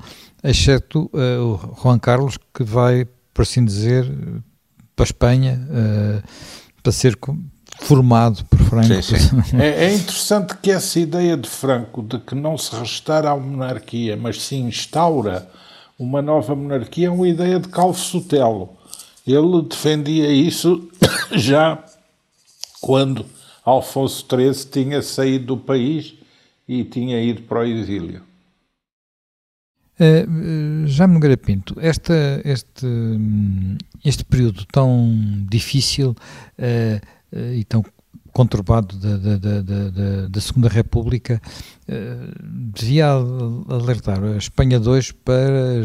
exceto 0.43 1.09
uh, 1.13 1.43
o 1.43 1.75
Juan 1.81 1.97
Carlos, 1.97 2.37
que 2.53 2.63
vai 2.63 3.07
por 3.33 3.43
assim 3.43 3.63
dizer, 3.63 4.05
para 4.95 5.03
a 5.03 5.07
Espanha, 5.07 5.59
uh, 5.69 6.27
para 6.83 6.91
ser 6.91 7.17
formado 7.79 8.43
por 8.45 8.59
Franco. 8.59 9.01
Sim, 9.01 9.17
sim. 9.17 9.57
É, 9.59 9.85
é, 9.85 9.93
interessante 9.95 10.55
que 10.61 10.71
essa 10.71 10.99
ideia 10.99 11.37
de 11.37 11.49
Franco 11.49 12.03
de 12.03 12.19
que 12.19 12.35
não 12.35 12.57
se 12.57 12.75
restaura 12.75 13.31
a 13.31 13.37
monarquia, 13.37 14.17
mas 14.17 14.41
se 14.41 14.55
instaura 14.55 15.49
uma 15.97 16.21
nova 16.21 16.55
monarquia, 16.55 17.07
é 17.07 17.09
uma 17.09 17.27
ideia 17.27 17.59
de 17.59 17.69
Calvo 17.69 17.97
Sotelo. 17.97 18.69
Ele 19.25 19.61
defendia 19.61 20.31
isso 20.31 20.89
já 21.31 21.83
quando 22.81 23.25
Alfonso 23.63 24.25
XIII 24.27 24.65
tinha 24.69 25.01
saído 25.01 25.45
do 25.45 25.57
país 25.57 26.15
e 26.67 26.83
tinha 26.83 27.21
ido 27.21 27.43
para 27.43 27.59
o 27.59 27.63
exílio. 27.63 28.23
Uh, 29.99 30.87
já 30.87 31.05
me 31.05 31.13
Nogueira 31.13 31.37
Pinto, 31.37 31.75
esta, 31.79 32.41
este, 32.43 32.87
este 34.03 34.25
período 34.25 34.65
tão 34.65 35.15
difícil 35.47 36.15
uh, 36.57 37.35
uh, 37.37 37.53
e 37.53 37.63
tão 37.65 37.85
conturbado 38.31 38.97
da, 38.97 39.17
da, 39.17 39.37
da, 39.37 40.27
da, 40.29 40.41
Segunda 40.41 40.69
República 40.69 41.41
devia 42.73 43.07
alertar 43.67 44.23
a 44.23 44.37
Espanha 44.37 44.79
2 44.79 45.11
para, 45.11 45.83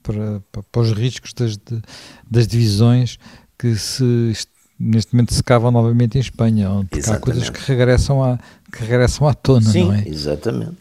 para, 0.00 0.40
para 0.70 0.82
os 0.82 0.92
riscos 0.92 1.32
das, 1.32 1.58
das 2.30 2.46
divisões 2.46 3.18
que 3.58 3.74
se 3.74 4.30
neste 4.80 5.14
momento 5.14 5.34
se 5.34 5.42
cavam 5.42 5.70
novamente 5.70 6.16
em 6.16 6.20
Espanha, 6.22 6.70
onde 6.70 6.88
há 7.06 7.18
coisas 7.18 7.50
que 7.50 7.60
regressam 7.70 8.24
à, 8.24 8.38
que 8.72 8.80
regressam 8.80 9.28
à 9.28 9.34
tona, 9.34 9.70
Sim, 9.70 9.84
não 9.84 9.92
é? 9.92 10.08
exatamente. 10.08 10.78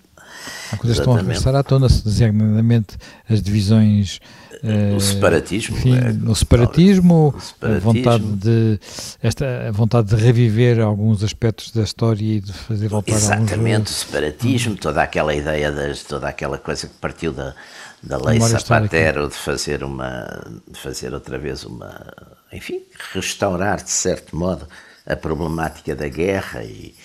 Há 0.72 0.78
coisas 0.78 0.98
que 0.98 1.02
estão 1.02 1.14
a 1.16 1.18
regressar 1.18 1.54
à 1.54 1.64
tona, 1.64 1.88
designadamente 1.88 2.98
as 3.28 3.42
divisões. 3.42 4.20
Uh, 4.62 4.96
o 4.96 5.00
separatismo. 5.00 5.78
Enfim, 5.78 5.98
é, 5.98 6.30
o, 6.30 6.36
separatismo 6.36 7.34
o, 7.36 7.40
separatismo, 7.40 7.78
a 7.78 7.80
vontade 7.80 8.24
de 8.24 8.80
esta 9.24 9.68
a 9.70 9.72
vontade 9.72 10.16
de 10.16 10.22
reviver 10.22 10.82
alguns 10.82 11.24
aspectos 11.24 11.72
da 11.72 11.84
história 11.84 12.24
e 12.24 12.40
de 12.42 12.52
fazer 12.52 12.90
voltar 12.90 13.14
Exatamente, 13.14 13.76
alguns... 13.76 13.90
o 13.92 13.94
separatismo, 13.94 14.76
toda 14.76 15.02
aquela 15.02 15.34
ideia, 15.34 15.72
das, 15.72 16.04
toda 16.04 16.28
aquela 16.28 16.58
coisa 16.58 16.88
que 16.88 16.94
partiu 16.96 17.32
da, 17.32 17.56
da 18.04 18.18
lei 18.18 18.40
Zapatero 18.40 19.30
de 19.30 19.36
fazer 19.36 19.84
uma 19.84 20.28
de 20.70 20.80
fazer 20.80 21.14
outra 21.14 21.38
vez 21.38 21.64
uma 21.64 22.14
enfim, 22.52 22.82
restaurar 23.14 23.84
de 23.84 23.92
certo 23.92 24.36
modo 24.36 24.68
a 25.06 25.16
problemática 25.16 25.96
da 25.96 26.08
guerra 26.08 26.64
e, 26.64 26.96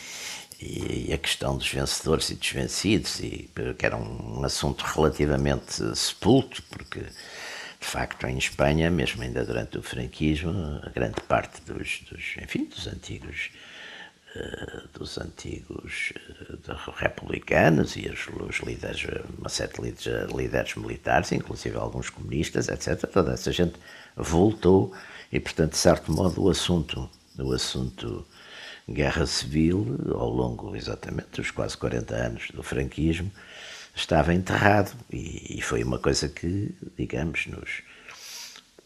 e 0.61 1.13
a 1.13 1.19
questão 1.19 1.57
dos 1.57 1.69
vencedores 1.69 2.31
e 2.31 2.35
dos 2.35 2.51
vencidos, 2.51 3.21
e, 3.21 3.51
que 3.79 3.87
era 3.87 3.97
um 3.97 4.43
assunto 4.45 4.83
relativamente 4.83 5.97
sepulto, 5.97 6.63
porque 6.71 7.03
de 7.85 7.91
facto 7.91 8.27
em 8.27 8.39
Espanha, 8.39 8.91
mesmo 8.91 9.23
ainda 9.23 9.45
durante 9.45 9.77
o 9.77 9.83
franquismo, 9.83 10.81
a 10.83 10.89
grande 10.89 11.21
parte 11.29 11.61
dos, 11.63 12.01
dos 12.11 12.35
enfim, 12.43 12.65
dos 12.65 12.87
antigos 12.87 13.51
uh, 14.35 14.89
dos 14.99 15.19
antigos 15.19 16.15
uh, 16.51 16.91
republicanos 16.97 17.95
e 17.97 18.09
os, 18.09 18.27
os, 18.49 18.61
líderes, 18.61 19.05
uma 19.39 19.51
série 19.51 19.73
de 19.75 19.83
líderes, 19.83 20.33
líderes 20.35 20.75
militares, 20.77 21.31
inclusive 21.33 21.77
alguns 21.77 22.09
comunistas, 22.09 22.69
etc., 22.69 23.07
toda 23.07 23.35
essa 23.35 23.53
gente 23.53 23.75
voltou 24.17 24.95
e, 25.31 25.39
portanto, 25.39 25.73
de 25.73 25.79
certo 25.79 26.11
modo, 26.11 26.43
o 26.43 26.49
assunto, 26.49 27.09
o 27.39 27.53
assunto 27.53 28.27
guerra 28.89 29.27
civil, 29.27 29.99
ao 30.15 30.31
longo 30.31 30.75
exatamente 30.75 31.29
dos 31.33 31.51
quase 31.51 31.77
40 31.77 32.15
anos 32.15 32.51
do 32.51 32.63
franquismo, 32.63 33.31
estava 33.95 34.35
enterrado 34.35 34.93
e, 35.11 35.59
e 35.59 35.63
foi 35.63 35.83
uma 35.83 35.99
coisa 35.99 36.29
que, 36.29 36.75
digamos, 36.97 37.47
nos, 37.47 37.83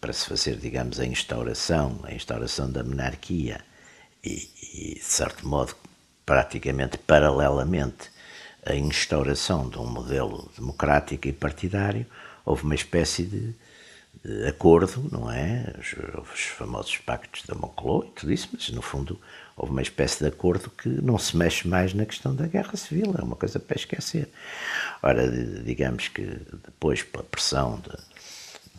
para 0.00 0.12
se 0.12 0.26
fazer, 0.26 0.56
digamos, 0.56 1.00
a 1.00 1.06
instauração, 1.06 2.00
a 2.04 2.12
instauração 2.12 2.70
da 2.70 2.84
monarquia 2.84 3.60
e, 4.22 4.48
e, 4.72 4.94
de 4.94 5.04
certo 5.04 5.46
modo, 5.46 5.74
praticamente 6.26 6.98
paralelamente, 6.98 8.10
a 8.64 8.74
instauração 8.74 9.68
de 9.68 9.78
um 9.78 9.86
modelo 9.86 10.50
democrático 10.56 11.26
e 11.26 11.32
partidário, 11.32 12.06
houve 12.44 12.64
uma 12.64 12.74
espécie 12.74 13.24
de 13.24 13.54
acordo, 14.46 15.08
não 15.10 15.30
é? 15.30 15.74
Os, 15.78 15.94
os 16.32 16.40
famosos 16.40 16.98
pactos 16.98 17.44
da 17.46 17.54
Moncloa 17.54 18.06
e 18.06 18.10
tudo 18.10 18.32
isso, 18.32 18.50
mas 18.52 18.68
no 18.70 18.82
fundo 18.82 19.18
houve 19.58 19.72
uma 19.72 19.82
espécie 19.82 20.20
de 20.20 20.28
acordo 20.28 20.70
que 20.70 20.88
não 20.88 21.18
se 21.18 21.36
mexe 21.36 21.66
mais 21.66 21.92
na 21.92 22.06
questão 22.06 22.34
da 22.34 22.46
guerra 22.46 22.76
civil, 22.76 23.12
é 23.18 23.22
uma 23.22 23.34
coisa 23.34 23.58
para 23.58 23.76
esquecer. 23.76 24.28
Ora, 25.02 25.28
digamos 25.28 26.06
que 26.08 26.22
depois, 26.64 27.02
pela 27.02 27.24
pressão 27.24 27.80
de, 27.80 27.96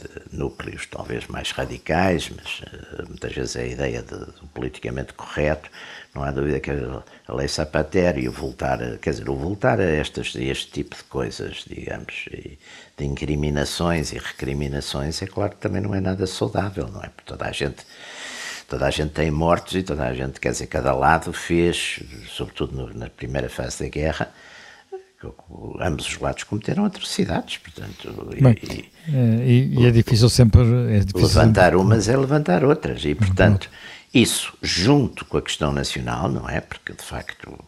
de 0.03 0.38
núcleos 0.38 0.86
talvez 0.86 1.27
mais 1.27 1.51
radicais, 1.51 2.30
mas 2.30 2.61
uh, 2.61 3.07
muitas 3.09 3.34
vezes 3.34 3.55
é 3.57 3.63
a 3.63 3.67
ideia 3.67 4.01
de, 4.01 4.17
do 4.17 4.47
politicamente 4.53 5.13
correto, 5.13 5.69
não 6.15 6.23
há 6.23 6.32
dúvida 6.32 6.61
que 6.61 6.71
a 6.71 7.34
lei 7.34 7.47
Zapatero 7.49 8.17
e 8.17 8.30
o 8.30 8.32
voltar, 8.32 8.82
a, 8.82 8.97
quer 8.97 9.09
dizer, 9.11 9.30
o 9.30 9.36
voltar 9.36 9.82
a, 9.82 9.84
estas, 9.84 10.34
este 10.36 10.71
tipo 10.71 10.95
de 10.95 11.03
coisas, 11.03 11.65
digamos, 11.67 12.25
de 12.97 13.05
incriminações 13.05 14.13
e 14.13 14.17
recriminações, 14.17 15.21
é 15.21 15.27
claro 15.27 15.51
que 15.51 15.57
também 15.57 15.82
não 15.82 15.93
é 15.93 15.99
nada 15.99 16.25
saudável, 16.25 16.88
não 16.88 17.03
é? 17.03 17.09
Porque 17.09 17.25
toda 17.25 17.45
a 17.45 17.51
gente 17.51 17.86
toda 18.70 18.86
a 18.86 18.91
gente 18.91 19.11
tem 19.11 19.32
mortos 19.32 19.76
e 19.76 19.84
toda 19.84 20.05
a 20.05 20.13
gente, 20.13 20.39
quer 20.39 20.51
dizer, 20.51 20.67
cada 20.67 20.93
lado 20.93 21.34
fez, 21.34 21.99
sobretudo 22.28 22.76
no, 22.76 22.93
na 22.93 23.09
primeira 23.09 23.49
fase 23.49 23.84
da 23.84 23.89
guerra, 23.89 24.32
ambos 25.82 26.07
os 26.07 26.17
lados 26.17 26.43
cometeram 26.43 26.86
atrocidades, 26.86 27.57
portanto. 27.57 28.30
Bem, 28.39 28.55
e, 28.63 28.89
é, 29.07 29.45
e, 29.45 29.80
e, 29.80 29.86
é 29.86 29.91
difícil 29.91 30.30
sempre. 30.30 30.61
É 30.61 30.99
difícil 30.99 31.28
levantar 31.28 31.72
sempre... 31.72 31.78
umas 31.78 32.07
é 32.07 32.15
levantar 32.15 32.63
outras, 32.63 33.03
e 33.03 33.15
portanto, 33.15 33.70
isso 34.13 34.57
junto 34.61 35.26
com 35.26 35.38
a 35.38 35.41
questão 35.41 35.74
nacional, 35.74 36.30
não 36.30 36.47
é? 36.47 36.61
Porque 36.61 36.93
de 36.93 37.03
facto 37.03 37.59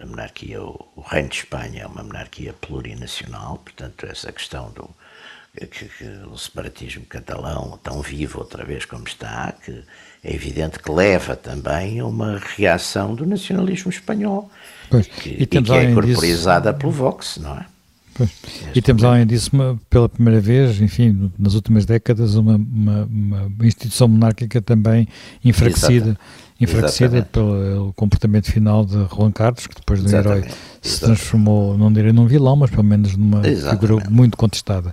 a 0.00 0.06
monarquia, 0.06 0.62
o 0.62 1.04
Reino 1.06 1.28
de 1.28 1.36
Espanha 1.36 1.82
é 1.82 1.86
uma 1.86 2.02
monarquia 2.02 2.52
plurinacional, 2.52 3.58
portanto, 3.58 4.06
essa 4.06 4.32
questão 4.32 4.70
do 4.72 4.88
que, 5.54 5.86
que, 5.86 6.04
o 6.30 6.38
separatismo 6.38 7.04
catalão 7.06 7.78
tão 7.82 8.00
vivo 8.00 8.38
outra 8.38 8.64
vez 8.64 8.84
como 8.84 9.04
está, 9.04 9.52
que 9.64 9.82
é 10.22 10.34
evidente 10.34 10.78
que 10.78 10.90
leva 10.90 11.34
também 11.34 12.00
a 12.00 12.06
uma 12.06 12.38
reação 12.38 13.14
do 13.14 13.26
nacionalismo 13.26 13.90
espanhol 13.90 14.50
pois, 14.88 15.06
que, 15.06 15.30
e, 15.30 15.42
e 15.42 15.46
que 15.46 15.58
é 15.58 15.92
corporizada 15.92 16.70
disso, 16.70 16.80
pelo 16.80 16.92
Vox, 16.92 17.38
não 17.38 17.56
é? 17.56 17.66
Pois, 18.14 18.30
e 18.74 18.82
temos 18.82 19.02
além 19.02 19.26
disso, 19.26 19.50
uma, 19.52 19.80
pela 19.88 20.08
primeira 20.08 20.40
vez, 20.40 20.80
enfim, 20.80 21.30
nas 21.38 21.54
últimas 21.54 21.86
décadas, 21.86 22.34
uma, 22.34 22.56
uma, 22.56 23.04
uma 23.04 23.66
instituição 23.66 24.08
monárquica 24.08 24.60
também 24.60 25.08
enfraquecida. 25.44 26.18
enfraquecida 26.60 27.22
pelo 27.22 27.92
comportamento 27.94 28.52
final 28.52 28.84
de 28.84 29.06
Juan 29.14 29.32
Carlos, 29.32 29.66
que 29.66 29.74
depois 29.74 30.02
do 30.02 30.14
herói 30.14 30.44
se 30.82 31.00
transformou, 31.00 31.78
não 31.78 31.90
direi 31.90 32.12
num 32.12 32.26
vilão, 32.26 32.56
mas 32.56 32.70
pelo 32.70 32.84
menos 32.84 33.16
numa 33.16 33.46
Exatamente. 33.46 33.80
figura 33.80 34.10
muito 34.10 34.36
contestada. 34.36 34.92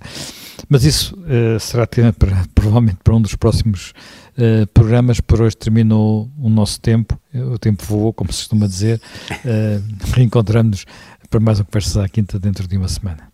Mas 0.68 0.84
isso 0.84 1.16
uh, 1.16 1.58
será 1.60 1.86
tema 1.86 2.12
para, 2.12 2.44
provavelmente 2.54 2.98
para 3.02 3.14
um 3.14 3.20
dos 3.20 3.34
próximos 3.34 3.92
uh, 4.36 4.66
programas. 4.72 5.20
Por 5.20 5.42
hoje 5.42 5.56
terminou 5.56 6.30
o 6.38 6.48
nosso 6.48 6.80
tempo, 6.80 7.18
o 7.34 7.58
tempo 7.58 7.84
voou, 7.84 8.12
como 8.12 8.32
se 8.32 8.40
costuma 8.40 8.66
dizer. 8.66 9.00
Uh, 9.30 9.82
Reencontramos-nos 10.14 10.86
para 11.30 11.40
mais 11.40 11.58
uma 11.58 11.66
conversa 11.66 12.04
à 12.04 12.08
quinta 12.08 12.38
dentro 12.38 12.66
de 12.66 12.76
uma 12.76 12.88
semana. 12.88 13.27